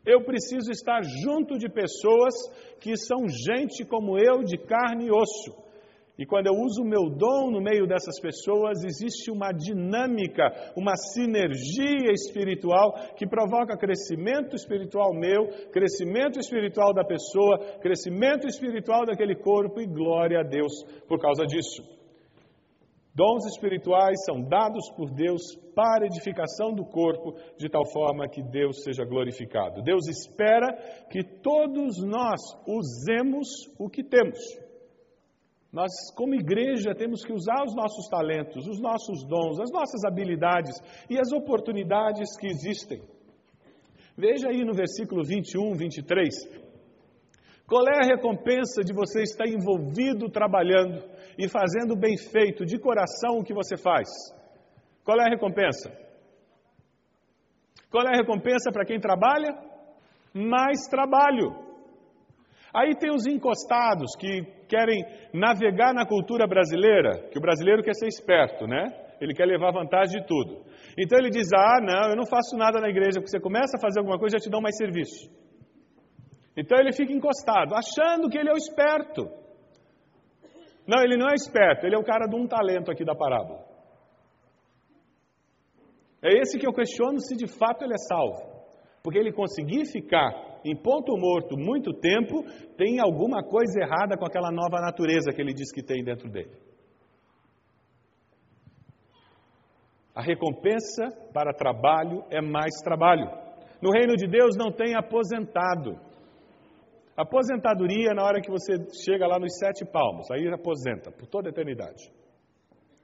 Eu 0.05 0.25
preciso 0.25 0.71
estar 0.71 1.03
junto 1.03 1.59
de 1.59 1.69
pessoas 1.69 2.35
que 2.81 2.97
são 2.97 3.29
gente 3.29 3.85
como 3.85 4.19
eu, 4.19 4.43
de 4.43 4.57
carne 4.57 5.07
e 5.07 5.11
osso. 5.11 5.71
E 6.19 6.27
quando 6.27 6.49
eu 6.49 6.53
uso 6.53 6.83
o 6.83 6.87
meu 6.87 7.09
dom 7.09 7.51
no 7.51 7.63
meio 7.63 7.87
dessas 7.87 8.21
pessoas, 8.21 8.85
existe 8.85 9.31
uma 9.31 9.53
dinâmica, 9.53 10.73
uma 10.77 10.95
sinergia 10.95 12.13
espiritual 12.13 12.93
que 13.17 13.27
provoca 13.27 13.77
crescimento 13.79 14.55
espiritual 14.55 15.15
meu, 15.15 15.49
crescimento 15.73 16.39
espiritual 16.39 16.93
da 16.93 17.05
pessoa, 17.05 17.79
crescimento 17.81 18.47
espiritual 18.47 19.07
daquele 19.07 19.35
corpo 19.35 19.81
e 19.81 19.87
glória 19.87 20.41
a 20.41 20.43
Deus 20.43 20.85
por 21.09 21.19
causa 21.19 21.47
disso. 21.47 22.00
Dons 23.15 23.45
espirituais 23.47 24.25
são 24.25 24.41
dados 24.41 24.89
por 24.97 25.11
Deus 25.11 25.43
para 25.75 26.07
edificação 26.07 26.73
do 26.73 26.85
corpo, 26.85 27.35
de 27.59 27.69
tal 27.69 27.85
forma 27.91 28.29
que 28.29 28.43
Deus 28.43 28.83
seja 28.85 29.05
glorificado. 29.05 29.83
Deus 29.83 30.07
espera 30.07 30.73
que 31.11 31.23
todos 31.25 32.03
nós 32.05 32.41
usemos 32.67 33.49
o 33.79 33.89
que 33.89 34.05
temos. 34.05 34.39
Nós, 35.73 35.91
como 36.17 36.35
igreja, 36.35 36.95
temos 36.95 37.25
que 37.25 37.33
usar 37.33 37.65
os 37.65 37.75
nossos 37.75 38.09
talentos, 38.09 38.67
os 38.67 38.81
nossos 38.81 39.25
dons, 39.25 39.61
as 39.61 39.71
nossas 39.71 40.05
habilidades 40.05 40.77
e 41.09 41.19
as 41.19 41.33
oportunidades 41.33 42.37
que 42.37 42.47
existem. 42.47 43.01
Veja 44.17 44.49
aí 44.49 44.65
no 44.65 44.75
versículo 44.75 45.25
21, 45.25 45.75
23. 45.75 46.70
Qual 47.71 47.85
é 47.87 47.99
a 48.03 48.09
recompensa 48.17 48.83
de 48.83 48.93
você 48.93 49.23
estar 49.23 49.47
envolvido 49.47 50.29
trabalhando 50.29 51.05
e 51.39 51.49
fazendo 51.49 51.95
bem 51.95 52.17
feito, 52.19 52.65
de 52.65 52.77
coração, 52.81 53.39
o 53.39 53.45
que 53.45 53.55
você 53.55 53.77
faz? 53.77 54.09
Qual 55.05 55.17
é 55.21 55.23
a 55.29 55.31
recompensa? 55.31 55.89
Qual 57.89 58.05
é 58.05 58.09
a 58.09 58.17
recompensa 58.17 58.73
para 58.73 58.85
quem 58.85 58.99
trabalha? 58.99 59.55
Mais 60.35 60.89
trabalho. 60.91 61.55
Aí 62.75 62.97
tem 62.97 63.15
os 63.15 63.25
encostados 63.25 64.17
que 64.19 64.43
querem 64.69 65.05
navegar 65.33 65.95
na 65.95 66.05
cultura 66.05 66.49
brasileira, 66.49 67.29
que 67.31 67.39
o 67.39 67.41
brasileiro 67.41 67.85
quer 67.85 67.95
ser 67.95 68.09
esperto, 68.09 68.67
né? 68.67 68.83
Ele 69.21 69.33
quer 69.33 69.47
levar 69.47 69.71
vantagem 69.71 70.21
de 70.21 70.27
tudo. 70.27 70.65
Então 70.99 71.17
ele 71.21 71.31
diz: 71.31 71.49
Ah, 71.53 71.79
não, 71.81 72.11
eu 72.11 72.17
não 72.17 72.27
faço 72.27 72.57
nada 72.57 72.81
na 72.81 72.89
igreja, 72.89 73.21
porque 73.21 73.31
você 73.31 73.41
começa 73.41 73.77
a 73.77 73.81
fazer 73.81 74.01
alguma 74.01 74.19
coisa 74.19 74.39
já 74.39 74.43
te 74.43 74.51
dão 74.51 74.61
mais 74.61 74.77
serviço. 74.77 75.31
Então 76.57 76.79
ele 76.79 76.93
fica 76.93 77.13
encostado, 77.13 77.75
achando 77.75 78.29
que 78.29 78.39
ele 78.39 78.49
é 78.49 78.53
o 78.53 78.57
esperto. 78.57 79.29
Não, 80.87 81.03
ele 81.03 81.17
não 81.17 81.29
é 81.29 81.35
esperto, 81.35 81.87
ele 81.87 81.95
é 81.95 81.99
o 81.99 82.05
cara 82.05 82.27
de 82.27 82.37
um 82.37 82.47
talento 82.47 82.91
aqui 82.91 83.05
da 83.05 83.15
parábola. 83.15 83.65
É 86.23 86.39
esse 86.41 86.59
que 86.59 86.67
eu 86.67 86.73
questiono 86.73 87.21
se 87.21 87.37
de 87.37 87.47
fato 87.47 87.85
ele 87.85 87.95
é 87.95 87.99
salvo. 88.09 88.51
Porque 89.03 89.19
ele 89.19 89.33
conseguir 89.33 89.87
ficar 89.87 90.51
em 90.65 90.77
ponto 90.77 91.17
morto 91.17 91.57
muito 91.57 91.93
tempo, 91.95 92.45
tem 92.77 93.01
alguma 93.01 93.43
coisa 93.43 93.81
errada 93.81 94.17
com 94.17 94.27
aquela 94.27 94.51
nova 94.51 94.81
natureza 94.81 95.33
que 95.33 95.41
ele 95.41 95.55
diz 95.55 95.73
que 95.73 95.83
tem 95.83 96.05
dentro 96.05 96.29
dele. 96.29 96.53
A 100.15 100.21
recompensa 100.21 101.09
para 101.33 101.55
trabalho 101.55 102.25
é 102.31 102.43
mais 102.43 102.75
trabalho. 102.85 103.27
No 103.81 103.91
reino 103.91 104.17
de 104.17 104.27
Deus 104.27 104.55
não 104.59 104.71
tem 104.71 104.95
aposentado. 104.95 105.99
Aposentadoria 107.21 108.15
na 108.15 108.25
hora 108.25 108.41
que 108.41 108.51
você 108.51 108.73
chega 109.05 109.27
lá 109.27 109.39
nos 109.39 109.59
sete 109.59 109.85
palmos, 109.85 110.31
aí 110.31 110.49
aposenta 110.49 111.13
por 111.13 111.27
toda 111.27 111.51
a 111.51 111.53
eternidade. 111.53 112.11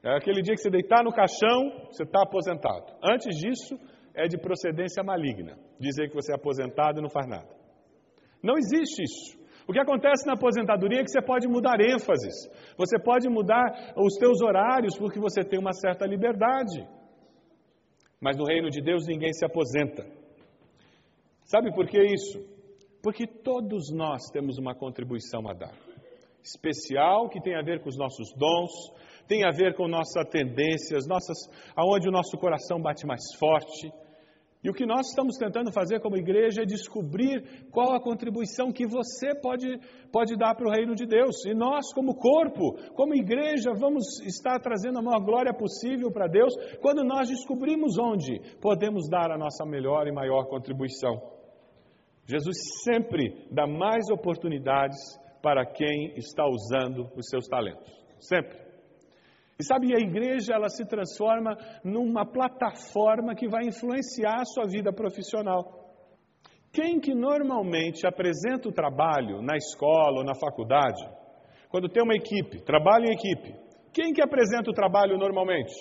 É 0.02 0.16
aquele 0.16 0.40
dia 0.40 0.54
que 0.54 0.62
você 0.62 0.70
deitar 0.70 1.04
no 1.04 1.12
caixão, 1.12 1.86
você 1.90 2.04
está 2.04 2.22
aposentado. 2.22 2.94
Antes 3.04 3.36
disso, 3.36 3.78
é 4.14 4.26
de 4.26 4.38
procedência 4.38 5.04
maligna. 5.04 5.58
Dizer 5.78 6.08
que 6.08 6.14
você 6.14 6.32
é 6.32 6.34
aposentado 6.34 6.98
e 6.98 7.02
não 7.02 7.10
faz 7.10 7.26
nada. 7.28 7.48
Não 8.42 8.56
existe 8.56 9.02
isso. 9.02 9.38
O 9.68 9.72
que 9.72 9.80
acontece 9.80 10.26
na 10.26 10.32
aposentadoria 10.32 11.00
é 11.00 11.04
que 11.04 11.10
você 11.10 11.20
pode 11.20 11.46
mudar 11.46 11.78
ênfases, 11.78 12.48
você 12.78 12.98
pode 12.98 13.28
mudar 13.28 13.92
os 13.98 14.14
teus 14.14 14.40
horários 14.40 14.96
porque 14.96 15.20
você 15.20 15.42
tem 15.42 15.58
uma 15.58 15.74
certa 15.74 16.06
liberdade. 16.06 16.88
Mas 18.18 18.34
no 18.38 18.46
reino 18.46 18.70
de 18.70 18.80
Deus 18.80 19.06
ninguém 19.06 19.32
se 19.34 19.44
aposenta. 19.44 20.06
Sabe 21.44 21.70
por 21.74 21.86
que 21.86 22.00
isso? 22.02 22.55
Porque 23.06 23.24
todos 23.24 23.92
nós 23.92 24.20
temos 24.32 24.58
uma 24.58 24.74
contribuição 24.74 25.48
a 25.48 25.52
dar. 25.52 25.72
Especial 26.42 27.28
que 27.28 27.40
tem 27.40 27.54
a 27.54 27.62
ver 27.62 27.80
com 27.80 27.88
os 27.88 27.96
nossos 27.96 28.34
dons, 28.36 28.72
tem 29.28 29.44
a 29.46 29.52
ver 29.52 29.76
com 29.76 29.86
nossas 29.86 30.28
tendências, 30.28 31.06
nossas, 31.06 31.36
aonde 31.76 32.08
o 32.08 32.10
nosso 32.10 32.36
coração 32.36 32.82
bate 32.82 33.06
mais 33.06 33.22
forte, 33.38 33.92
e 34.64 34.68
o 34.68 34.72
que 34.72 34.84
nós 34.84 35.06
estamos 35.06 35.36
tentando 35.36 35.72
fazer 35.72 36.00
como 36.00 36.16
igreja 36.16 36.62
é 36.62 36.66
descobrir 36.66 37.68
qual 37.70 37.94
a 37.94 38.00
contribuição 38.00 38.72
que 38.72 38.88
você 38.88 39.36
pode, 39.40 39.78
pode 40.10 40.36
dar 40.36 40.56
para 40.56 40.66
o 40.66 40.72
reino 40.72 40.96
de 40.96 41.06
Deus. 41.06 41.44
E 41.46 41.54
nós, 41.54 41.92
como 41.94 42.16
corpo, 42.16 42.74
como 42.96 43.14
igreja, 43.14 43.70
vamos 43.78 44.20
estar 44.26 44.58
trazendo 44.58 44.98
a 44.98 45.02
maior 45.02 45.24
glória 45.24 45.54
possível 45.54 46.10
para 46.10 46.26
Deus 46.26 46.52
quando 46.82 47.04
nós 47.04 47.28
descobrimos 47.28 47.96
onde 47.96 48.40
podemos 48.60 49.08
dar 49.08 49.30
a 49.30 49.38
nossa 49.38 49.64
melhor 49.64 50.08
e 50.08 50.12
maior 50.12 50.48
contribuição. 50.48 51.35
Jesus 52.26 52.56
sempre 52.82 53.46
dá 53.50 53.66
mais 53.66 54.10
oportunidades 54.10 54.98
para 55.40 55.64
quem 55.64 56.12
está 56.16 56.44
usando 56.44 57.08
os 57.16 57.28
seus 57.28 57.46
talentos. 57.46 57.88
Sempre. 58.18 58.58
E 59.58 59.64
sabe, 59.64 59.94
a 59.94 59.98
igreja 59.98 60.54
ela 60.54 60.68
se 60.68 60.84
transforma 60.84 61.56
numa 61.84 62.26
plataforma 62.26 63.34
que 63.34 63.48
vai 63.48 63.64
influenciar 63.64 64.40
a 64.40 64.44
sua 64.44 64.66
vida 64.66 64.92
profissional. 64.92 65.94
Quem 66.72 67.00
que 67.00 67.14
normalmente 67.14 68.06
apresenta 68.06 68.68
o 68.68 68.72
trabalho 68.72 69.40
na 69.40 69.56
escola 69.56 70.18
ou 70.18 70.24
na 70.24 70.34
faculdade, 70.34 71.02
quando 71.70 71.88
tem 71.88 72.02
uma 72.02 72.14
equipe, 72.14 72.60
trabalho 72.62 73.06
em 73.06 73.14
equipe, 73.14 73.54
quem 73.94 74.12
que 74.12 74.20
apresenta 74.20 74.70
o 74.70 74.74
trabalho 74.74 75.16
normalmente? 75.16 75.72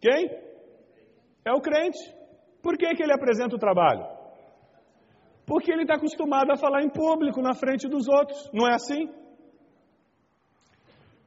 Quem? 0.00 0.30
É 1.44 1.52
o 1.52 1.60
crente. 1.60 1.98
Por 2.62 2.78
que, 2.78 2.94
que 2.94 3.02
ele 3.02 3.12
apresenta 3.12 3.56
o 3.56 3.58
trabalho? 3.58 4.13
Porque 5.46 5.70
ele 5.70 5.82
está 5.82 5.94
acostumado 5.94 6.50
a 6.50 6.56
falar 6.56 6.82
em 6.82 6.88
público, 6.88 7.42
na 7.42 7.54
frente 7.54 7.88
dos 7.88 8.08
outros. 8.08 8.50
Não 8.52 8.66
é 8.66 8.74
assim? 8.74 9.08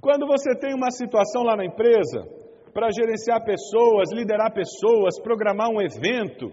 Quando 0.01 0.25
você 0.25 0.57
tem 0.57 0.73
uma 0.73 0.91
situação 0.91 1.43
lá 1.43 1.55
na 1.55 1.65
empresa 1.65 2.25
para 2.73 2.89
gerenciar 2.91 3.43
pessoas, 3.43 4.11
liderar 4.13 4.53
pessoas, 4.53 5.19
programar 5.21 5.69
um 5.69 5.81
evento, 5.81 6.51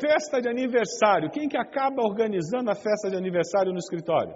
festa 0.00 0.40
de 0.40 0.48
aniversário, 0.48 1.30
quem 1.30 1.48
que 1.48 1.56
acaba 1.56 2.02
organizando 2.02 2.70
a 2.70 2.74
festa 2.74 3.10
de 3.10 3.16
aniversário 3.16 3.72
no 3.72 3.78
escritório? 3.78 4.34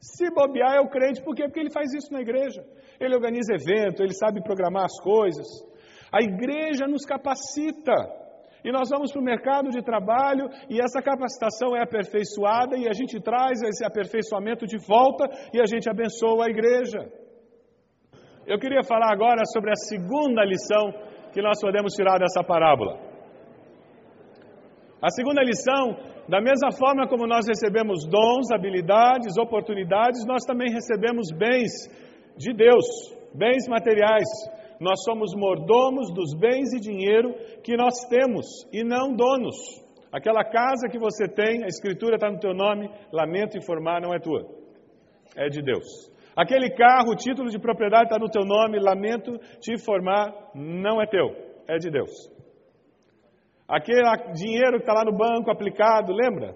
Se 0.00 0.30
bobear 0.30 0.76
é 0.76 0.80
o 0.80 0.88
crente, 0.88 1.22
por 1.22 1.34
quê? 1.34 1.44
Porque 1.44 1.60
ele 1.60 1.72
faz 1.72 1.92
isso 1.92 2.12
na 2.12 2.20
igreja. 2.20 2.62
Ele 3.00 3.14
organiza 3.14 3.54
evento, 3.54 4.02
ele 4.02 4.14
sabe 4.14 4.42
programar 4.42 4.84
as 4.84 5.00
coisas. 5.00 5.46
A 6.12 6.22
igreja 6.22 6.86
nos 6.86 7.04
capacita 7.04 7.94
e 8.64 8.72
nós 8.72 8.88
vamos 8.90 9.12
para 9.12 9.20
o 9.20 9.24
mercado 9.24 9.70
de 9.70 9.82
trabalho 9.82 10.48
e 10.68 10.80
essa 10.80 11.00
capacitação 11.00 11.76
é 11.76 11.82
aperfeiçoada 11.82 12.76
e 12.76 12.88
a 12.88 12.92
gente 12.92 13.20
traz 13.20 13.62
esse 13.62 13.84
aperfeiçoamento 13.84 14.66
de 14.66 14.78
volta 14.78 15.28
e 15.52 15.60
a 15.60 15.66
gente 15.66 15.88
abençoa 15.88 16.46
a 16.46 16.50
igreja. 16.50 16.98
Eu 18.46 18.58
queria 18.58 18.82
falar 18.82 19.12
agora 19.12 19.42
sobre 19.52 19.70
a 19.70 19.76
segunda 19.76 20.44
lição 20.44 20.92
que 21.32 21.42
nós 21.42 21.60
podemos 21.60 21.92
tirar 21.94 22.18
dessa 22.18 22.42
parábola. 22.42 22.98
A 25.00 25.10
segunda 25.10 25.42
lição, 25.42 25.96
da 26.28 26.40
mesma 26.40 26.72
forma 26.72 27.06
como 27.06 27.26
nós 27.26 27.46
recebemos 27.46 28.04
dons, 28.06 28.50
habilidades, 28.50 29.38
oportunidades, 29.38 30.26
nós 30.26 30.44
também 30.44 30.72
recebemos 30.72 31.30
bens 31.30 31.70
de 32.36 32.52
Deus, 32.52 32.84
bens 33.32 33.68
materiais, 33.68 34.26
nós 34.80 35.02
somos 35.04 35.34
mordomos 35.34 36.12
dos 36.12 36.34
bens 36.38 36.72
e 36.72 36.80
dinheiro 36.80 37.34
que 37.62 37.76
nós 37.76 38.06
temos 38.08 38.46
e 38.72 38.84
não 38.84 39.14
donos. 39.14 39.56
Aquela 40.12 40.42
casa 40.42 40.88
que 40.90 40.98
você 40.98 41.28
tem, 41.28 41.64
a 41.64 41.66
escritura 41.66 42.14
está 42.14 42.30
no 42.30 42.38
teu 42.38 42.54
nome, 42.54 42.90
lamento 43.12 43.58
informar, 43.58 44.00
não 44.00 44.14
é 44.14 44.18
tua, 44.18 44.46
é 45.36 45.48
de 45.48 45.62
Deus. 45.62 45.86
Aquele 46.34 46.70
carro, 46.70 47.10
o 47.12 47.16
título 47.16 47.50
de 47.50 47.58
propriedade 47.58 48.04
está 48.04 48.18
no 48.18 48.30
teu 48.30 48.44
nome, 48.44 48.78
lamento 48.78 49.38
te 49.60 49.72
informar, 49.74 50.32
não 50.54 51.02
é 51.02 51.06
teu, 51.06 51.34
é 51.66 51.78
de 51.78 51.90
Deus. 51.90 52.10
Aquele 53.68 54.02
dinheiro 54.32 54.78
que 54.78 54.84
está 54.84 54.94
lá 54.94 55.04
no 55.04 55.16
banco 55.16 55.50
aplicado, 55.50 56.12
lembra? 56.12 56.54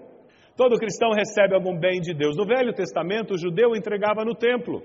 Todo 0.55 0.77
cristão 0.77 1.11
recebe 1.11 1.53
algum 1.53 1.77
bem 1.77 1.99
de 1.99 2.13
Deus. 2.13 2.35
No 2.35 2.45
Velho 2.45 2.73
Testamento, 2.73 3.33
o 3.33 3.37
judeu 3.37 3.75
entregava 3.75 4.23
no 4.23 4.33
templo. 4.33 4.81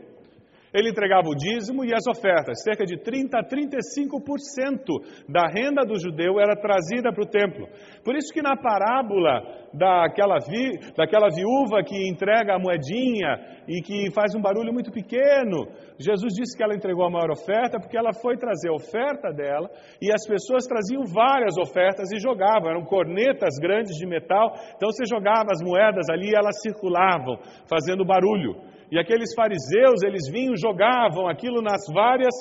Ele 0.72 0.90
entregava 0.90 1.28
o 1.28 1.34
dízimo 1.34 1.84
e 1.84 1.94
as 1.94 2.06
ofertas. 2.06 2.62
Cerca 2.62 2.84
de 2.84 2.98
30 2.98 3.38
a 3.38 3.44
35% 3.44 5.28
da 5.28 5.46
renda 5.46 5.84
do 5.84 5.98
judeu 5.98 6.38
era 6.38 6.54
trazida 6.56 7.12
para 7.12 7.24
o 7.24 7.28
templo. 7.28 7.66
Por 8.04 8.14
isso 8.14 8.32
que 8.32 8.42
na 8.42 8.56
parábola 8.56 9.42
daquela, 9.72 10.38
vi, 10.38 10.78
daquela 10.96 11.28
viúva 11.28 11.82
que 11.84 12.08
entrega 12.08 12.54
a 12.54 12.58
moedinha 12.58 13.62
e 13.66 13.80
que 13.82 14.10
faz 14.12 14.34
um 14.34 14.40
barulho 14.40 14.72
muito 14.72 14.90
pequeno, 14.90 15.68
Jesus 15.98 16.34
disse 16.34 16.56
que 16.56 16.62
ela 16.62 16.74
entregou 16.74 17.04
a 17.04 17.10
maior 17.10 17.30
oferta 17.30 17.78
porque 17.78 17.96
ela 17.96 18.12
foi 18.12 18.36
trazer 18.36 18.70
a 18.70 18.74
oferta 18.74 19.32
dela 19.32 19.70
e 20.00 20.12
as 20.12 20.26
pessoas 20.26 20.64
traziam 20.66 21.04
várias 21.04 21.56
ofertas 21.58 22.10
e 22.12 22.20
jogavam. 22.20 22.70
Eram 22.70 22.84
cornetas 22.84 23.54
grandes 23.60 23.96
de 23.96 24.06
metal, 24.06 24.52
então 24.76 24.90
você 24.90 25.04
jogava 25.06 25.50
as 25.50 25.62
moedas 25.62 26.08
ali 26.10 26.30
e 26.30 26.36
elas 26.36 26.60
circulavam, 26.60 27.38
fazendo 27.68 28.04
barulho. 28.04 28.56
E 28.90 28.98
aqueles 28.98 29.34
fariseus, 29.34 30.02
eles 30.02 30.30
vinham, 30.30 30.56
jogavam 30.56 31.28
aquilo 31.28 31.60
nas 31.60 31.82
várias, 31.92 32.34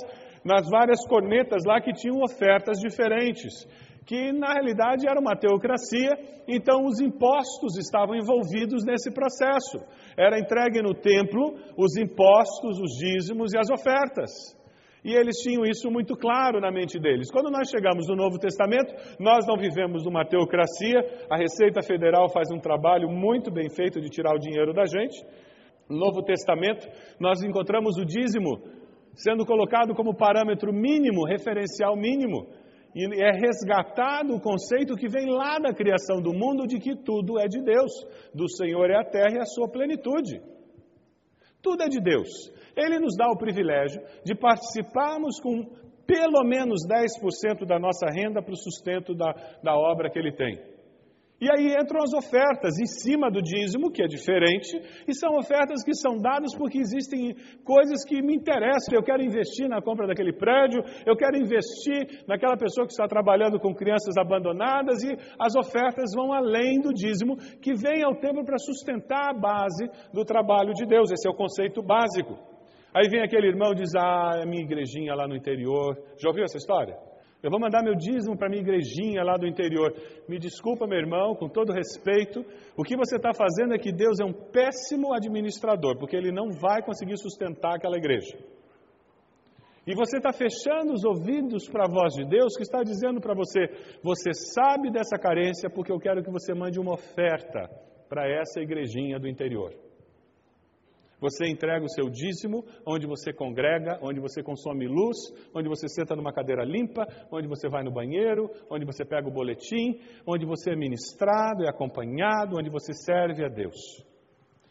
nas 0.44 0.70
várias 0.70 1.06
cornetas 1.08 1.64
lá 1.66 1.82
que 1.82 1.94
tinham 1.94 2.22
ofertas 2.22 2.80
diferentes, 2.80 3.66
que 4.06 4.32
na 4.32 4.54
realidade 4.54 5.06
era 5.06 5.20
uma 5.20 5.36
teocracia, 5.36 6.12
então 6.48 6.86
os 6.86 7.02
impostos 7.02 7.78
estavam 7.78 8.16
envolvidos 8.16 8.86
nesse 8.86 9.12
processo. 9.12 9.80
Era 10.18 10.40
entregue 10.40 10.82
no 10.82 10.94
templo 10.94 11.56
os 11.78 11.98
impostos, 11.98 12.80
os 12.80 12.92
dízimos 12.98 13.54
e 13.54 13.58
as 13.58 13.70
ofertas. 13.70 14.32
E 15.04 15.14
eles 15.14 15.38
tinham 15.38 15.64
isso 15.66 15.90
muito 15.92 16.16
claro 16.16 16.60
na 16.60 16.72
mente 16.72 17.00
deles. 17.00 17.30
Quando 17.32 17.52
nós 17.52 17.70
chegamos 17.70 18.08
no 18.08 18.16
Novo 18.16 18.40
Testamento, 18.40 18.94
nós 19.20 19.46
não 19.46 19.58
vivemos 19.58 20.04
numa 20.04 20.26
teocracia, 20.26 21.00
a 21.30 21.38
Receita 21.38 21.82
Federal 21.82 22.30
faz 22.30 22.50
um 22.52 22.60
trabalho 22.60 23.10
muito 23.10 23.52
bem 23.52 23.70
feito 23.70 24.02
de 24.02 24.10
tirar 24.10 24.34
o 24.34 24.40
dinheiro 24.40 24.74
da 24.74 24.86
gente. 24.86 25.16
No 25.90 25.98
Novo 25.98 26.24
Testamento, 26.24 26.88
nós 27.20 27.42
encontramos 27.42 27.98
o 27.98 28.06
dízimo 28.06 28.62
sendo 29.14 29.46
colocado 29.46 29.96
como 29.96 30.16
parâmetro 30.16 30.72
mínimo, 30.72 31.26
referencial 31.26 31.96
mínimo. 31.96 32.48
E 32.96 33.22
é 33.22 33.32
resgatado 33.32 34.34
o 34.34 34.42
conceito 34.42 34.96
que 34.96 35.08
vem 35.08 35.30
lá 35.30 35.60
da 35.60 35.74
criação 35.74 36.22
do 36.22 36.34
mundo 36.34 36.66
de 36.66 36.80
que 36.80 36.96
tudo 36.96 37.40
é 37.40 37.48
de 37.48 37.62
Deus, 37.62 37.92
do 38.34 38.50
Senhor 38.50 38.90
é 38.90 38.96
a 38.96 39.04
terra 39.04 39.36
e 39.36 39.40
a 39.40 39.46
sua 39.46 39.70
plenitude. 39.70 40.42
Tudo 41.62 41.84
é 41.84 41.88
de 41.88 42.00
Deus. 42.00 42.28
Ele 42.76 43.00
nos 43.00 43.16
dá 43.16 43.28
o 43.30 43.38
privilégio 43.38 44.02
de 44.24 44.36
participarmos 44.36 45.40
com 45.40 45.66
pelo 46.06 46.44
menos 46.44 46.88
10% 46.88 47.66
da 47.66 47.78
nossa 47.78 48.08
renda 48.08 48.42
para 48.42 48.54
o 48.54 48.58
sustento 48.58 49.14
da, 49.14 49.34
da 49.62 49.76
obra 49.76 50.10
que 50.10 50.18
ele 50.18 50.32
tem. 50.32 50.58
E 51.40 51.48
aí 51.52 51.76
entram 51.80 52.02
as 52.02 52.14
ofertas 52.14 52.80
em 52.80 52.88
cima 52.88 53.30
do 53.30 53.42
dízimo, 53.44 53.92
que 53.92 54.02
é 54.02 54.08
diferente, 54.08 54.76
e 55.08 55.14
são 55.14 55.38
ofertas 55.38 55.84
que 55.84 55.94
são 55.94 56.18
dadas 56.18 56.56
porque 56.58 56.80
existem 56.80 57.36
coisas 57.64 58.04
que 58.04 58.24
me 58.24 58.36
interessam. 58.36 58.96
Eu 58.96 59.04
quero 59.04 59.22
investir 59.22 59.70
na 59.70 59.80
compra 59.80 60.08
daquele 60.08 60.34
prédio, 60.34 60.82
eu 61.06 61.16
quero 61.16 61.38
investir 61.38 62.26
naquela 62.28 62.58
pessoa 62.58 62.88
que 62.88 62.94
está 62.94 63.08
trabalhando 63.08 63.60
com 63.60 63.72
crianças 63.76 64.18
abandonadas, 64.18 65.04
e 65.04 65.16
as 65.40 65.56
ofertas 65.56 66.10
vão 66.16 66.34
além 66.34 66.82
do 66.82 66.92
dízimo, 66.92 67.38
que 67.62 67.76
vem 67.76 68.04
ao 68.04 68.16
templo 68.16 68.44
para 68.44 68.58
sustentar 68.58 69.30
a 69.30 69.40
base 69.40 69.88
do 70.12 70.26
trabalho 70.26 70.74
de 70.74 70.88
Deus. 70.88 71.12
Esse 71.12 71.28
é 71.28 71.32
o 71.32 71.36
conceito 71.36 71.84
básico. 71.84 72.36
Aí 72.96 73.08
vem 73.10 73.22
aquele 73.22 73.46
irmão 73.46 73.74
e 73.74 73.76
diz: 73.76 73.94
Ah, 73.96 74.40
é 74.42 74.46
minha 74.46 74.64
igrejinha 74.64 75.14
lá 75.14 75.28
no 75.28 75.36
interior. 75.36 75.96
Já 76.18 76.30
ouviu 76.30 76.46
essa 76.46 76.58
história? 76.58 76.98
Eu 77.48 77.52
vou 77.52 77.62
mandar 77.62 77.82
meu 77.82 77.96
dízimo 77.96 78.38
para 78.38 78.50
minha 78.50 78.62
igrejinha 78.62 79.24
lá 79.24 79.38
do 79.38 79.48
interior. 79.48 79.94
Me 80.28 80.38
desculpa, 80.38 80.86
meu 80.86 81.00
irmão, 81.00 81.34
com 81.34 81.48
todo 81.48 81.72
respeito, 81.72 82.44
o 82.76 82.84
que 82.84 82.98
você 82.98 83.16
está 83.16 83.32
fazendo 83.34 83.74
é 83.74 83.78
que 83.78 83.90
Deus 83.90 84.20
é 84.20 84.26
um 84.26 84.34
péssimo 84.34 85.14
administrador, 85.14 85.98
porque 85.98 86.18
Ele 86.18 86.30
não 86.30 86.50
vai 86.50 86.82
conseguir 86.84 87.16
sustentar 87.16 87.78
aquela 87.78 87.96
igreja. 87.96 88.38
E 89.88 89.96
você 89.96 90.18
está 90.18 90.34
fechando 90.34 90.92
os 90.92 91.06
ouvidos 91.06 91.70
para 91.70 91.86
a 91.86 91.90
voz 91.90 92.16
de 92.16 92.26
Deus 92.26 92.54
que 92.58 92.64
está 92.64 92.84
dizendo 92.84 93.22
para 93.22 93.34
você: 93.34 93.62
você 94.04 94.34
sabe 94.54 94.92
dessa 94.92 95.18
carência 95.18 95.70
porque 95.70 95.94
eu 95.94 96.00
quero 96.00 96.22
que 96.22 96.30
você 96.30 96.54
mande 96.54 96.78
uma 96.82 96.96
oferta 96.96 97.70
para 98.10 98.30
essa 98.30 98.60
igrejinha 98.60 99.18
do 99.18 99.30
interior. 99.30 99.72
Você 101.20 101.48
entrega 101.48 101.84
o 101.84 101.90
seu 101.90 102.10
dízimo, 102.10 102.64
onde 102.86 103.08
você 103.08 103.34
congrega, 103.34 104.00
onde 104.04 104.20
você 104.20 104.44
consome 104.44 104.88
luz, 104.88 105.18
onde 105.54 105.68
você 105.68 105.88
senta 105.88 106.16
numa 106.16 106.32
cadeira 106.32 106.64
limpa, 106.64 107.08
onde 107.32 107.48
você 107.48 107.68
vai 107.68 107.84
no 107.84 107.92
banheiro, 107.92 108.50
onde 108.70 108.86
você 108.86 109.04
pega 109.04 109.28
o 109.28 109.34
boletim, 109.34 110.00
onde 110.28 110.46
você 110.46 110.72
é 110.72 110.76
ministrado, 110.76 111.64
é 111.64 111.70
acompanhado, 111.70 112.58
onde 112.58 112.70
você 112.70 112.94
serve 112.94 113.44
a 113.44 113.50
Deus. 113.50 114.06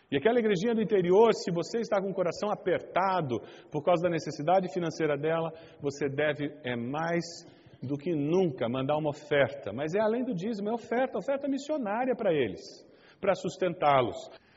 E 0.08 0.16
aquela 0.16 0.38
igrejinha 0.38 0.72
do 0.72 0.80
interior, 0.80 1.34
se 1.34 1.50
você 1.50 1.78
está 1.78 2.00
com 2.00 2.10
o 2.10 2.14
coração 2.14 2.48
apertado 2.48 3.40
por 3.72 3.82
causa 3.82 4.04
da 4.04 4.08
necessidade 4.08 4.72
financeira 4.72 5.18
dela, 5.18 5.52
você 5.80 6.08
deve, 6.08 6.54
é 6.62 6.76
mais 6.76 7.24
do 7.82 7.98
que 7.98 8.14
nunca, 8.14 8.68
mandar 8.68 8.96
uma 8.96 9.10
oferta. 9.10 9.72
Mas 9.72 9.94
é 9.94 10.00
além 10.00 10.24
do 10.24 10.32
dízimo, 10.32 10.68
é 10.68 10.72
oferta, 10.72 11.18
oferta 11.18 11.48
missionária 11.48 12.14
para 12.14 12.32
eles, 12.32 12.60
para 13.20 13.34
sustentá-los. 13.34 14.16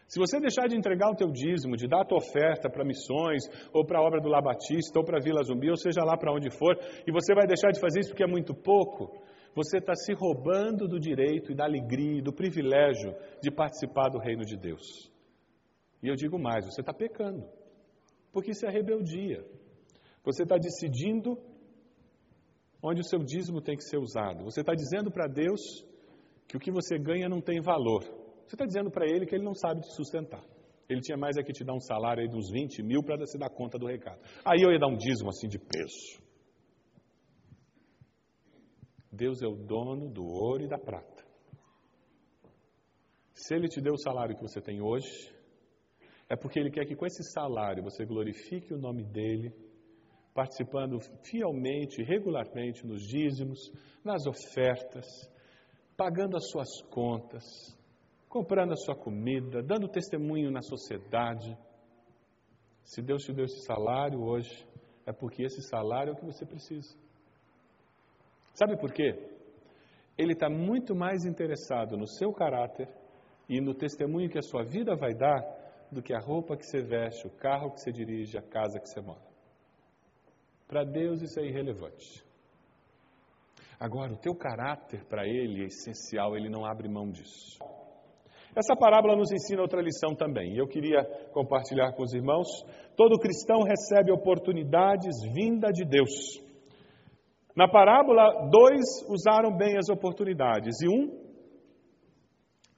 Se 0.09 0.17
você 0.17 0.39
deixar 0.39 0.67
de 0.67 0.75
entregar 0.75 1.11
o 1.11 1.15
teu 1.15 1.31
dízimo, 1.31 1.77
de 1.77 1.87
dar 1.87 2.01
a 2.01 2.05
tua 2.05 2.17
oferta 2.17 2.67
para 2.67 2.83
missões, 2.83 3.43
ou 3.71 3.85
para 3.85 3.99
a 3.99 4.01
obra 4.01 4.19
do 4.19 4.27
Labatista, 4.27 4.97
ou 4.97 5.05
para 5.05 5.19
a 5.19 5.21
Vila 5.21 5.43
Zumbi, 5.43 5.69
ou 5.69 5.77
seja 5.77 6.03
lá 6.03 6.17
para 6.17 6.33
onde 6.33 6.49
for, 6.49 6.75
e 7.05 7.11
você 7.11 7.35
vai 7.35 7.45
deixar 7.45 7.69
de 7.69 7.79
fazer 7.79 7.99
isso 7.99 8.09
porque 8.09 8.23
é 8.23 8.27
muito 8.27 8.55
pouco, 8.55 9.15
você 9.53 9.77
está 9.77 9.93
se 9.93 10.11
roubando 10.13 10.87
do 10.87 10.99
direito 10.99 11.51
e 11.51 11.55
da 11.55 11.65
alegria 11.65 12.17
e 12.17 12.21
do 12.23 12.33
privilégio 12.33 13.15
de 13.39 13.51
participar 13.51 14.09
do 14.09 14.17
reino 14.17 14.43
de 14.43 14.57
Deus. 14.57 15.11
E 16.01 16.07
eu 16.07 16.15
digo 16.15 16.39
mais, 16.39 16.65
você 16.65 16.81
está 16.81 16.91
pecando, 16.91 17.47
porque 18.33 18.49
isso 18.49 18.65
é 18.65 18.71
rebeldia. 18.71 19.45
Você 20.25 20.41
está 20.41 20.57
decidindo 20.57 21.37
onde 22.81 23.01
o 23.01 23.05
seu 23.05 23.19
dízimo 23.19 23.61
tem 23.61 23.77
que 23.77 23.83
ser 23.83 23.99
usado. 23.99 24.43
Você 24.45 24.61
está 24.61 24.73
dizendo 24.73 25.11
para 25.11 25.27
Deus 25.27 25.61
que 26.47 26.57
o 26.57 26.59
que 26.59 26.71
você 26.71 26.97
ganha 26.97 27.29
não 27.29 27.41
tem 27.41 27.61
valor. 27.61 28.18
Você 28.49 28.55
está 28.55 28.65
dizendo 28.65 28.89
para 28.89 29.05
ele 29.05 29.27
que 29.27 29.35
ele 29.35 29.43
não 29.43 29.53
sabe 29.53 29.81
te 29.81 29.93
sustentar. 29.93 30.43
Ele 30.89 31.01
tinha 31.01 31.15
mais 31.15 31.37
é 31.37 31.43
que 31.43 31.53
te 31.53 31.63
dar 31.63 31.75
um 31.75 31.79
salário 31.79 32.23
aí 32.23 32.27
de 32.27 32.35
uns 32.35 32.49
20 32.49 32.81
mil 32.81 33.03
para 33.03 33.23
se 33.27 33.37
dar 33.37 33.51
conta 33.51 33.77
do 33.77 33.85
recado. 33.85 34.19
Aí 34.43 34.59
eu 34.63 34.71
ia 34.71 34.79
dar 34.79 34.87
um 34.87 34.97
dízimo 34.97 35.29
assim 35.29 35.47
de 35.47 35.59
peso. 35.59 36.19
Deus 39.11 39.43
é 39.43 39.47
o 39.47 39.55
dono 39.55 40.09
do 40.09 40.25
ouro 40.25 40.63
e 40.63 40.67
da 40.67 40.79
prata. 40.79 41.23
Se 43.35 43.53
Ele 43.53 43.67
te 43.67 43.79
deu 43.79 43.93
o 43.93 44.01
salário 44.01 44.35
que 44.35 44.41
você 44.41 44.59
tem 44.59 44.81
hoje, 44.81 45.31
é 46.27 46.35
porque 46.35 46.59
Ele 46.59 46.71
quer 46.71 46.87
que 46.87 46.95
com 46.95 47.05
esse 47.05 47.21
salário 47.31 47.83
você 47.83 48.03
glorifique 48.03 48.73
o 48.73 48.79
nome 48.79 49.03
dEle, 49.03 49.53
participando 50.33 50.97
fielmente, 51.23 52.01
regularmente 52.01 52.83
nos 52.83 53.03
dízimos, 53.03 53.59
nas 54.03 54.25
ofertas, 54.25 55.05
pagando 55.95 56.35
as 56.35 56.49
suas 56.49 56.81
contas, 56.89 57.77
comprando 58.29 58.73
a 58.73 58.77
sua 58.77 58.95
comida, 58.95 59.63
dando 59.63 59.89
testemunho 59.89 60.51
na 60.51 60.61
sociedade. 60.61 61.57
Se 62.83 63.01
Deus 63.01 63.23
te 63.23 63.33
deu 63.33 63.45
esse 63.45 63.65
salário 63.65 64.21
hoje, 64.21 64.65
é 65.05 65.11
porque 65.11 65.43
esse 65.43 65.61
salário 65.63 66.11
é 66.11 66.13
o 66.13 66.15
que 66.15 66.25
você 66.25 66.45
precisa. 66.45 66.95
Sabe 68.53 68.77
por 68.77 68.93
quê? 68.93 69.15
Ele 70.15 70.33
está 70.33 70.49
muito 70.49 70.95
mais 70.95 71.25
interessado 71.25 71.97
no 71.97 72.07
seu 72.07 72.31
caráter 72.31 72.87
e 73.47 73.59
no 73.59 73.73
testemunho 73.73 74.29
que 74.29 74.37
a 74.37 74.43
sua 74.43 74.63
vida 74.63 74.95
vai 74.95 75.13
dar 75.13 75.41
do 75.91 76.03
que 76.03 76.13
a 76.13 76.19
roupa 76.19 76.55
que 76.55 76.65
você 76.65 76.81
veste, 76.81 77.25
o 77.25 77.31
carro 77.31 77.71
que 77.71 77.81
você 77.81 77.91
dirige, 77.91 78.37
a 78.37 78.43
casa 78.43 78.79
que 78.79 78.87
você 78.87 79.01
mora. 79.01 79.27
Para 80.67 80.83
Deus 80.83 81.21
isso 81.21 81.39
é 81.39 81.47
irrelevante. 81.47 82.23
Agora, 83.79 84.13
o 84.13 84.17
teu 84.17 84.35
caráter 84.35 85.03
para 85.05 85.25
Ele 85.25 85.63
é 85.63 85.67
essencial, 85.67 86.35
Ele 86.35 86.49
não 86.49 86.65
abre 86.65 86.87
mão 86.87 87.09
disso. 87.09 87.57
Essa 88.55 88.75
parábola 88.75 89.15
nos 89.15 89.31
ensina 89.31 89.61
outra 89.61 89.81
lição 89.81 90.15
também, 90.15 90.53
e 90.53 90.57
eu 90.57 90.67
queria 90.67 91.03
compartilhar 91.31 91.93
com 91.93 92.03
os 92.03 92.13
irmãos. 92.13 92.47
Todo 92.95 93.19
cristão 93.19 93.61
recebe 93.63 94.11
oportunidades 94.11 95.15
vinda 95.33 95.71
de 95.71 95.85
Deus. 95.85 96.41
Na 97.55 97.67
parábola, 97.67 98.49
dois 98.49 98.85
usaram 99.09 99.55
bem 99.55 99.77
as 99.77 99.89
oportunidades 99.89 100.81
e 100.81 100.87
um 100.87 101.29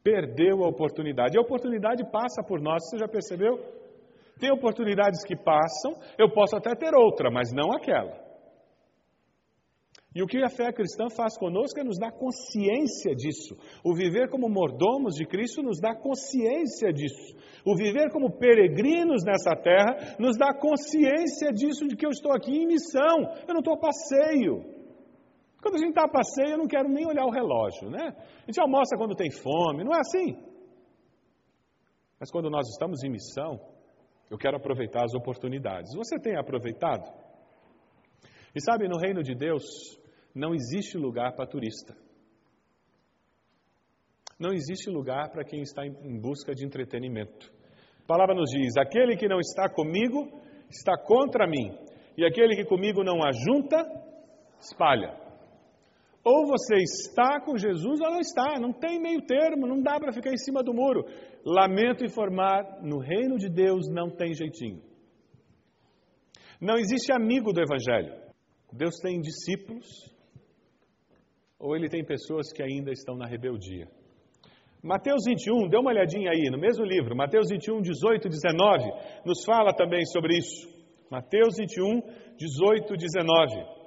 perdeu 0.04 0.64
a 0.64 0.68
oportunidade. 0.68 1.36
E 1.36 1.38
a 1.38 1.42
oportunidade 1.42 2.04
passa 2.12 2.44
por 2.44 2.60
nós, 2.60 2.84
você 2.90 2.98
já 2.98 3.08
percebeu? 3.08 3.60
Tem 4.40 4.52
oportunidades 4.52 5.24
que 5.24 5.36
passam, 5.36 5.94
eu 6.18 6.32
posso 6.32 6.56
até 6.56 6.74
ter 6.76 6.96
outra, 6.96 7.30
mas 7.30 7.54
não 7.54 7.72
aquela. 7.72 8.31
E 10.14 10.22
o 10.22 10.28
que 10.28 10.44
a 10.44 10.50
fé 10.50 10.74
cristã 10.74 11.10
faz 11.10 11.38
conosco 11.38 11.80
é 11.80 11.84
nos 11.84 11.98
dar 11.98 12.12
consciência 12.12 13.16
disso. 13.16 13.56
O 13.84 13.96
viver 13.96 14.30
como 14.30 14.50
mordomos 14.50 15.16
de 15.16 15.26
Cristo 15.26 15.64
nos 15.64 15.80
dá 15.80 15.96
consciência 15.96 16.92
disso. 16.92 17.34
O 17.66 17.78
viver 17.78 18.12
como 18.12 18.38
peregrinos 18.38 19.24
nessa 19.24 19.56
terra 19.56 20.18
nos 20.20 20.38
dá 20.38 20.54
consciência 20.54 21.52
disso, 21.54 21.88
de 21.88 21.96
que 21.96 22.06
eu 22.06 22.10
estou 22.10 22.34
aqui 22.34 22.52
em 22.52 22.68
missão, 22.68 23.24
eu 23.48 23.54
não 23.54 23.60
estou 23.60 23.76
a 23.76 23.80
passeio. 23.80 24.64
Quando 25.62 25.76
a 25.76 25.78
gente 25.78 25.90
está 25.90 26.04
a 26.04 26.12
passeio, 26.12 26.56
eu 26.56 26.58
não 26.58 26.68
quero 26.68 26.90
nem 26.90 27.08
olhar 27.08 27.24
o 27.24 27.32
relógio, 27.32 27.90
né? 27.90 28.14
A 28.44 28.46
gente 28.48 28.60
almoça 28.60 28.98
quando 28.98 29.16
tem 29.16 29.32
fome, 29.32 29.84
não 29.84 29.94
é 29.94 30.00
assim? 30.00 30.36
Mas 32.20 32.30
quando 32.30 32.50
nós 32.50 32.68
estamos 32.68 33.02
em 33.04 33.10
missão, 33.10 33.60
Eu 34.32 34.38
quero 34.38 34.56
aproveitar 34.56 35.04
as 35.04 35.14
oportunidades. 35.14 35.94
Você 35.94 36.18
tem 36.18 36.38
aproveitado? 36.38 37.04
E 38.56 38.62
sabe, 38.64 38.88
no 38.88 38.98
reino 38.98 39.22
de 39.22 39.36
Deus 39.36 39.62
não 40.34 40.54
existe 40.54 40.98
lugar 40.98 41.36
para 41.36 41.48
turista. 41.48 41.96
Não 44.40 44.52
existe 44.52 44.90
lugar 44.90 45.30
para 45.30 45.44
quem 45.44 45.62
está 45.62 45.86
em 45.86 46.20
busca 46.20 46.54
de 46.54 46.66
entretenimento. 46.66 47.52
A 48.04 48.08
palavra 48.08 48.34
nos 48.34 48.50
diz: 48.50 48.76
aquele 48.78 49.16
que 49.16 49.28
não 49.28 49.40
está 49.40 49.70
comigo 49.70 50.42
está 50.70 50.98
contra 50.98 51.48
mim, 51.48 51.78
e 52.18 52.26
aquele 52.26 52.56
que 52.56 52.66
comigo 52.66 53.04
não 53.04 53.24
ajunta, 53.24 53.78
espalha. 54.60 55.20
Ou 56.24 56.46
você 56.46 56.76
está 56.76 57.42
com 57.42 57.58
Jesus 57.58 58.00
ou 58.00 58.12
não 58.12 58.20
está, 58.20 58.60
não 58.60 58.72
tem 58.72 59.00
meio 59.00 59.22
termo, 59.26 59.66
não 59.66 59.82
dá 59.82 60.00
para 60.00 60.14
ficar 60.14 60.32
em 60.32 60.38
cima 60.38 60.62
do 60.62 60.74
muro. 60.74 61.04
Lamento 61.44 62.06
informar, 62.06 62.80
no 62.84 63.00
reino 63.00 63.38
de 63.38 63.50
Deus 63.50 63.88
não 63.90 64.10
tem 64.10 64.34
jeitinho. 64.34 64.82
Não 66.60 66.78
existe 66.78 67.12
amigo 67.12 67.52
do 67.52 67.62
Evangelho. 67.62 68.14
Deus 68.72 68.96
tem 69.02 69.20
discípulos, 69.20 69.88
ou 71.62 71.76
ele 71.76 71.88
tem 71.88 72.04
pessoas 72.04 72.52
que 72.52 72.64
ainda 72.64 72.92
estão 72.92 73.16
na 73.16 73.28
rebeldia. 73.28 73.88
Mateus 74.84 75.22
21, 75.28 75.70
dê 75.70 75.78
uma 75.78 75.92
olhadinha 75.92 76.32
aí, 76.32 76.50
no 76.50 76.58
mesmo 76.58 76.84
livro, 76.84 77.16
Mateus 77.16 77.48
21, 77.52 77.82
18 77.82 78.28
19, 78.28 78.92
nos 79.24 79.44
fala 79.46 79.72
também 79.74 80.04
sobre 80.06 80.38
isso. 80.38 80.68
Mateus 81.10 81.56
21, 81.58 82.02
18, 82.36 82.96
19. 82.96 83.82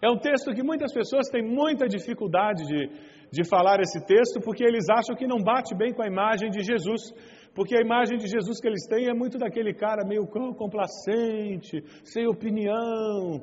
É 0.00 0.08
um 0.08 0.16
texto 0.16 0.54
que 0.54 0.62
muitas 0.62 0.92
pessoas 0.92 1.28
têm 1.28 1.42
muita 1.42 1.88
dificuldade 1.88 2.64
de, 2.64 2.90
de 3.32 3.48
falar 3.48 3.80
esse 3.80 4.06
texto, 4.06 4.40
porque 4.40 4.62
eles 4.62 4.88
acham 4.88 5.16
que 5.16 5.26
não 5.26 5.42
bate 5.42 5.74
bem 5.74 5.92
com 5.92 6.02
a 6.02 6.06
imagem 6.06 6.48
de 6.50 6.62
Jesus. 6.62 7.12
Porque 7.52 7.76
a 7.76 7.80
imagem 7.80 8.18
de 8.18 8.28
Jesus 8.28 8.60
que 8.60 8.68
eles 8.68 8.86
têm 8.86 9.08
é 9.08 9.14
muito 9.14 9.36
daquele 9.36 9.74
cara 9.74 10.06
meio 10.06 10.28
complacente, 10.28 11.82
sem 12.04 12.28
opinião. 12.28 13.42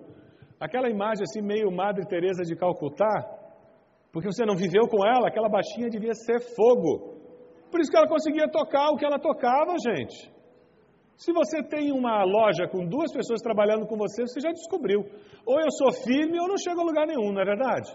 Aquela 0.66 0.90
imagem 0.90 1.24
assim, 1.24 1.42
meio 1.42 1.70
Madre 1.72 2.08
Teresa 2.08 2.44
de 2.44 2.56
Calcutá, 2.56 3.16
porque 4.12 4.32
você 4.32 4.44
não 4.50 4.56
viveu 4.56 4.88
com 4.88 5.06
ela, 5.06 5.28
aquela 5.28 5.48
baixinha 5.48 5.90
devia 5.90 6.16
ser 6.16 6.40
fogo. 6.56 6.92
Por 7.70 7.80
isso 7.80 7.92
que 7.92 7.98
ela 7.98 8.08
conseguia 8.08 8.50
tocar 8.50 8.90
o 8.90 8.98
que 8.98 9.06
ela 9.06 9.20
tocava, 9.20 9.76
gente. 9.78 10.18
Se 11.18 11.32
você 11.32 11.62
tem 11.62 11.92
uma 11.92 12.24
loja 12.24 12.68
com 12.68 12.84
duas 12.84 13.14
pessoas 13.14 13.42
trabalhando 13.42 13.86
com 13.86 13.96
você, 13.96 14.24
você 14.24 14.40
já 14.40 14.52
descobriu. 14.52 15.02
Ou 15.46 15.60
eu 15.60 15.72
sou 15.72 15.92
firme 15.92 16.40
ou 16.40 16.48
não 16.48 16.58
chego 16.58 16.82
a 16.82 16.84
lugar 16.84 17.06
nenhum, 17.06 17.32
não 17.32 17.42
é 17.42 17.46
verdade? 17.46 17.90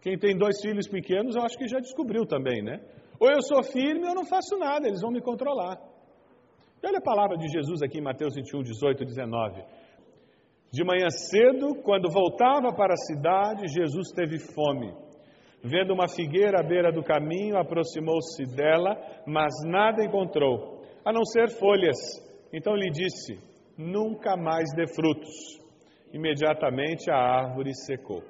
Quem 0.00 0.16
tem 0.16 0.38
dois 0.38 0.60
filhos 0.60 0.86
pequenos, 0.86 1.34
eu 1.34 1.42
acho 1.42 1.58
que 1.58 1.66
já 1.66 1.80
descobriu 1.80 2.24
também, 2.26 2.62
né? 2.62 2.78
Ou 3.18 3.28
eu 3.28 3.42
sou 3.42 3.60
firme 3.64 4.06
ou 4.06 4.14
não 4.14 4.24
faço 4.24 4.56
nada, 4.56 4.86
eles 4.86 5.00
vão 5.00 5.10
me 5.10 5.20
controlar. 5.20 5.78
E 6.80 6.86
olha 6.86 6.98
a 6.98 7.02
palavra 7.02 7.36
de 7.36 7.48
Jesus 7.48 7.82
aqui 7.82 7.98
em 7.98 8.02
Mateus 8.02 8.34
21, 8.36 8.62
18 8.62 9.02
e 9.02 9.06
19. 9.06 9.64
De 10.74 10.82
manhã 10.82 11.08
cedo, 11.08 11.80
quando 11.84 12.10
voltava 12.10 12.74
para 12.74 12.94
a 12.94 12.96
cidade, 12.96 13.68
Jesus 13.68 14.10
teve 14.10 14.40
fome. 14.40 14.92
Vendo 15.62 15.94
uma 15.94 16.08
figueira 16.08 16.58
à 16.58 16.66
beira 16.66 16.90
do 16.90 17.00
caminho, 17.00 17.56
aproximou-se 17.56 18.44
dela, 18.56 19.00
mas 19.24 19.54
nada 19.64 20.02
encontrou, 20.04 20.82
a 21.04 21.12
não 21.12 21.24
ser 21.26 21.48
folhas. 21.60 21.96
Então 22.52 22.74
lhe 22.74 22.90
disse: 22.90 23.38
Nunca 23.78 24.36
mais 24.36 24.64
dê 24.74 24.92
frutos. 24.92 25.30
Imediatamente 26.12 27.08
a 27.08 27.18
árvore 27.18 27.72
secou. 27.72 28.24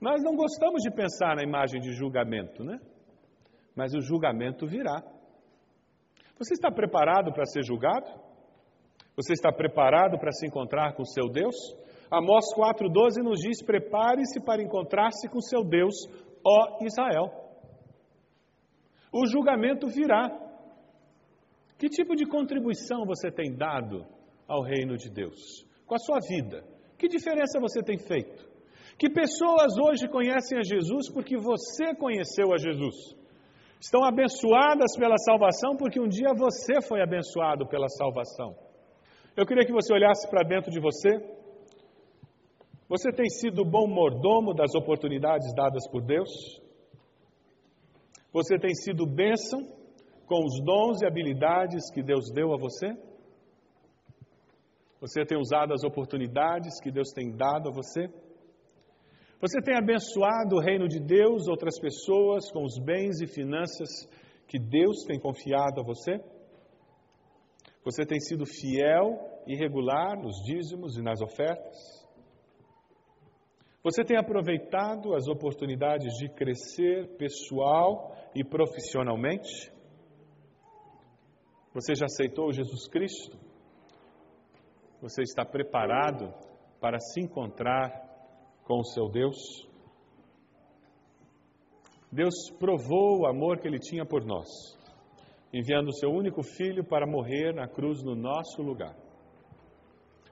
Nós 0.00 0.20
não 0.24 0.34
gostamos 0.34 0.82
de 0.82 0.90
pensar 0.90 1.36
na 1.36 1.44
imagem 1.44 1.80
de 1.80 1.92
julgamento, 1.92 2.64
né? 2.64 2.76
Mas 3.76 3.94
o 3.94 4.00
julgamento 4.00 4.66
virá. 4.66 5.00
Você 6.40 6.54
está 6.54 6.72
preparado 6.72 7.32
para 7.32 7.44
ser 7.44 7.62
julgado? 7.62 8.10
Você 9.14 9.32
está 9.32 9.52
preparado 9.52 10.18
para 10.18 10.32
se 10.32 10.44
encontrar 10.44 10.94
com 10.94 11.04
seu 11.04 11.28
Deus? 11.28 11.54
Amós 12.10 12.44
4,12 12.56 13.22
nos 13.22 13.40
diz: 13.40 13.62
Prepare-se 13.62 14.40
para 14.40 14.62
encontrar-se 14.62 15.28
com 15.28 15.40
seu 15.40 15.64
Deus, 15.64 15.94
ó 16.44 16.78
Israel. 16.82 17.30
O 19.12 19.26
julgamento 19.26 19.86
virá. 19.86 20.40
Que 21.78 21.88
tipo 21.88 22.14
de 22.14 22.26
contribuição 22.26 23.04
você 23.04 23.30
tem 23.30 23.54
dado 23.54 24.06
ao 24.48 24.62
reino 24.62 24.96
de 24.96 25.10
Deus? 25.10 25.66
Com 25.86 25.94
a 25.94 25.98
sua 25.98 26.18
vida? 26.28 26.64
Que 26.98 27.08
diferença 27.08 27.60
você 27.60 27.82
tem 27.82 27.98
feito? 27.98 28.48
Que 28.98 29.10
pessoas 29.10 29.76
hoje 29.76 30.08
conhecem 30.08 30.58
a 30.58 30.62
Jesus 30.62 31.10
porque 31.12 31.36
você 31.36 31.94
conheceu 31.94 32.52
a 32.52 32.58
Jesus? 32.58 32.94
Estão 33.80 34.04
abençoadas 34.04 34.96
pela 34.96 35.18
salvação 35.18 35.76
porque 35.76 36.00
um 36.00 36.08
dia 36.08 36.32
você 36.34 36.80
foi 36.80 37.02
abençoado 37.02 37.66
pela 37.66 37.88
salvação. 37.88 38.54
Eu 39.36 39.44
queria 39.44 39.66
que 39.66 39.72
você 39.72 39.92
olhasse 39.92 40.28
para 40.30 40.46
dentro 40.46 40.70
de 40.70 40.80
você 40.80 41.18
você 42.96 43.10
tem 43.10 43.28
sido 43.28 43.64
bom 43.64 43.88
mordomo 43.88 44.54
das 44.54 44.72
oportunidades 44.72 45.52
dadas 45.52 45.84
por 45.90 46.00
Deus? 46.00 46.30
Você 48.32 48.56
tem 48.56 48.72
sido 48.72 49.04
bênção 49.04 49.66
com 50.26 50.44
os 50.44 50.62
dons 50.64 51.02
e 51.02 51.06
habilidades 51.06 51.90
que 51.92 52.04
Deus 52.04 52.30
deu 52.32 52.54
a 52.54 52.56
você? 52.56 52.96
Você 55.00 55.26
tem 55.26 55.36
usado 55.36 55.72
as 55.72 55.82
oportunidades 55.82 56.80
que 56.80 56.92
Deus 56.92 57.08
tem 57.12 57.36
dado 57.36 57.68
a 57.68 57.72
você? 57.72 58.08
Você 59.40 59.60
tem 59.60 59.76
abençoado 59.76 60.54
o 60.54 60.60
reino 60.60 60.86
de 60.86 61.00
Deus, 61.00 61.48
outras 61.48 61.80
pessoas, 61.80 62.48
com 62.52 62.62
os 62.62 62.78
bens 62.78 63.20
e 63.20 63.26
finanças 63.26 64.08
que 64.46 64.56
Deus 64.56 65.02
tem 65.04 65.18
confiado 65.18 65.80
a 65.80 65.84
você? 65.84 66.20
Você 67.84 68.06
tem 68.06 68.20
sido 68.20 68.46
fiel 68.46 69.18
e 69.48 69.56
regular 69.56 70.16
nos 70.16 70.36
dízimos 70.44 70.96
e 70.96 71.02
nas 71.02 71.20
ofertas? 71.20 72.03
Você 73.84 74.02
tem 74.02 74.16
aproveitado 74.16 75.14
as 75.14 75.28
oportunidades 75.28 76.14
de 76.14 76.30
crescer 76.30 77.18
pessoal 77.18 78.16
e 78.34 78.42
profissionalmente? 78.42 79.70
Você 81.74 81.94
já 81.94 82.06
aceitou 82.06 82.50
Jesus 82.50 82.88
Cristo? 82.88 83.36
Você 85.02 85.20
está 85.20 85.44
preparado 85.44 86.32
para 86.80 86.98
se 86.98 87.20
encontrar 87.20 87.90
com 88.64 88.78
o 88.78 88.84
seu 88.84 89.10
Deus? 89.10 89.36
Deus 92.10 92.34
provou 92.58 93.20
o 93.20 93.26
amor 93.26 93.58
que 93.58 93.68
Ele 93.68 93.78
tinha 93.78 94.06
por 94.06 94.24
nós, 94.24 94.48
enviando 95.52 95.88
o 95.88 95.94
seu 95.94 96.08
único 96.08 96.42
filho 96.42 96.82
para 96.84 97.06
morrer 97.06 97.52
na 97.52 97.68
cruz 97.68 98.02
no 98.02 98.14
nosso 98.14 98.62
lugar, 98.62 98.96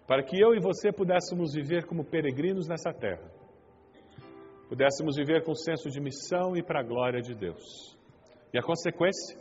para 0.07 0.23
que 0.23 0.41
eu 0.41 0.55
e 0.55 0.59
você 0.59 0.91
pudéssemos 0.91 1.53
viver 1.53 1.85
como 1.85 2.03
peregrinos 2.03 2.67
nessa 2.67 2.95
terra 2.95 3.42
pudéssemos 4.73 5.17
viver 5.17 5.45
com 5.45 5.55
senso 5.55 5.91
de 5.91 6.01
missão 6.01 6.57
e 6.57 6.63
para 6.63 6.81
a 6.81 6.83
glória 6.83 7.21
de 7.21 7.35
Deus. 7.35 7.95
E 8.55 8.59
a 8.59 8.63
consequência 8.63 9.37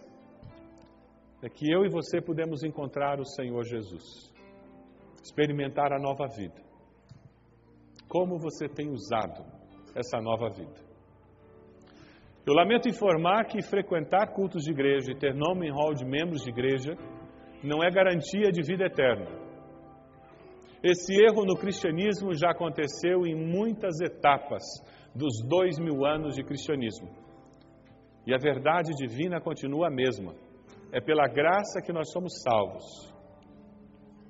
é 1.41 1.47
que 1.47 1.71
eu 1.71 1.85
e 1.85 1.89
você 1.89 2.19
podemos 2.19 2.65
encontrar 2.65 3.17
o 3.17 3.23
Senhor 3.23 3.63
Jesus, 3.63 4.29
experimentar 5.23 5.93
a 5.93 5.99
nova 5.99 6.27
vida. 6.35 6.61
Como 8.09 8.37
você 8.37 8.67
tem 8.67 8.89
usado 8.89 9.45
essa 9.95 10.19
nova 10.19 10.49
vida? 10.49 10.81
Eu 12.45 12.53
lamento 12.53 12.89
informar 12.89 13.45
que 13.45 13.63
frequentar 13.63 14.33
cultos 14.33 14.63
de 14.63 14.71
igreja 14.71 15.13
e 15.13 15.17
ter 15.17 15.33
nome 15.33 15.65
em 15.65 15.71
hall 15.71 15.93
de 15.93 16.03
membros 16.03 16.43
de 16.43 16.49
igreja 16.49 16.97
não 17.63 17.81
é 17.81 17.89
garantia 17.89 18.51
de 18.51 18.61
vida 18.63 18.83
eterna. 18.83 19.31
Esse 20.83 21.13
erro 21.23 21.45
no 21.45 21.55
cristianismo 21.55 22.33
já 22.33 22.51
aconteceu 22.51 23.25
em 23.25 23.33
muitas 23.33 24.01
etapas 24.01 24.63
dos 25.15 25.41
dois 25.47 25.77
mil 25.79 26.05
anos 26.05 26.35
de 26.35 26.43
cristianismo. 26.43 27.09
E 28.25 28.33
a 28.33 28.37
verdade 28.37 28.93
divina 28.95 29.41
continua 29.41 29.87
a 29.87 29.91
mesma. 29.91 30.33
É 30.91 31.01
pela 31.01 31.27
graça 31.27 31.81
que 31.81 31.91
nós 31.91 32.11
somos 32.11 32.41
salvos. 32.43 33.11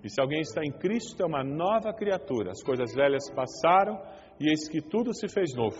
E 0.04 0.10
se 0.10 0.20
alguém 0.20 0.42
está 0.42 0.64
em 0.64 0.72
Cristo, 0.72 1.22
é 1.22 1.26
uma 1.26 1.44
nova 1.44 1.94
criatura. 1.94 2.52
As 2.52 2.64
coisas 2.64 2.94
velhas 2.94 3.30
passaram 3.32 4.02
e 4.40 4.50
eis 4.50 4.68
que 4.68 4.82
tudo 4.82 5.14
se 5.14 5.28
fez 5.28 5.54
novo. 5.56 5.78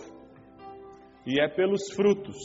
E 1.26 1.40
é 1.40 1.48
pelos 1.48 1.90
frutos 1.94 2.36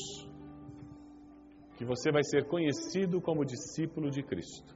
que 1.77 1.85
você 1.85 2.11
vai 2.11 2.23
ser 2.23 2.47
conhecido 2.47 3.21
como 3.21 3.45
discípulo 3.45 4.09
de 4.09 4.23
Cristo. 4.23 4.75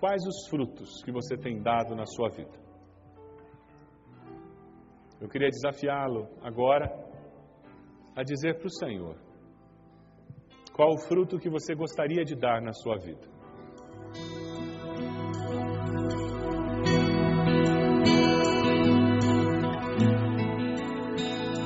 Quais 0.00 0.22
os 0.26 0.48
frutos 0.48 1.02
que 1.04 1.12
você 1.12 1.36
tem 1.36 1.62
dado 1.62 1.94
na 1.94 2.06
sua 2.06 2.28
vida? 2.30 2.61
Eu 5.22 5.28
queria 5.28 5.48
desafiá-lo 5.50 6.26
agora 6.42 6.92
a 8.16 8.24
dizer 8.24 8.58
para 8.58 8.66
o 8.66 8.70
Senhor 8.70 9.16
qual 10.74 10.94
o 10.94 10.98
fruto 10.98 11.38
que 11.38 11.48
você 11.48 11.76
gostaria 11.76 12.24
de 12.24 12.34
dar 12.34 12.60
na 12.60 12.72
sua 12.72 12.96
vida. 12.96 13.30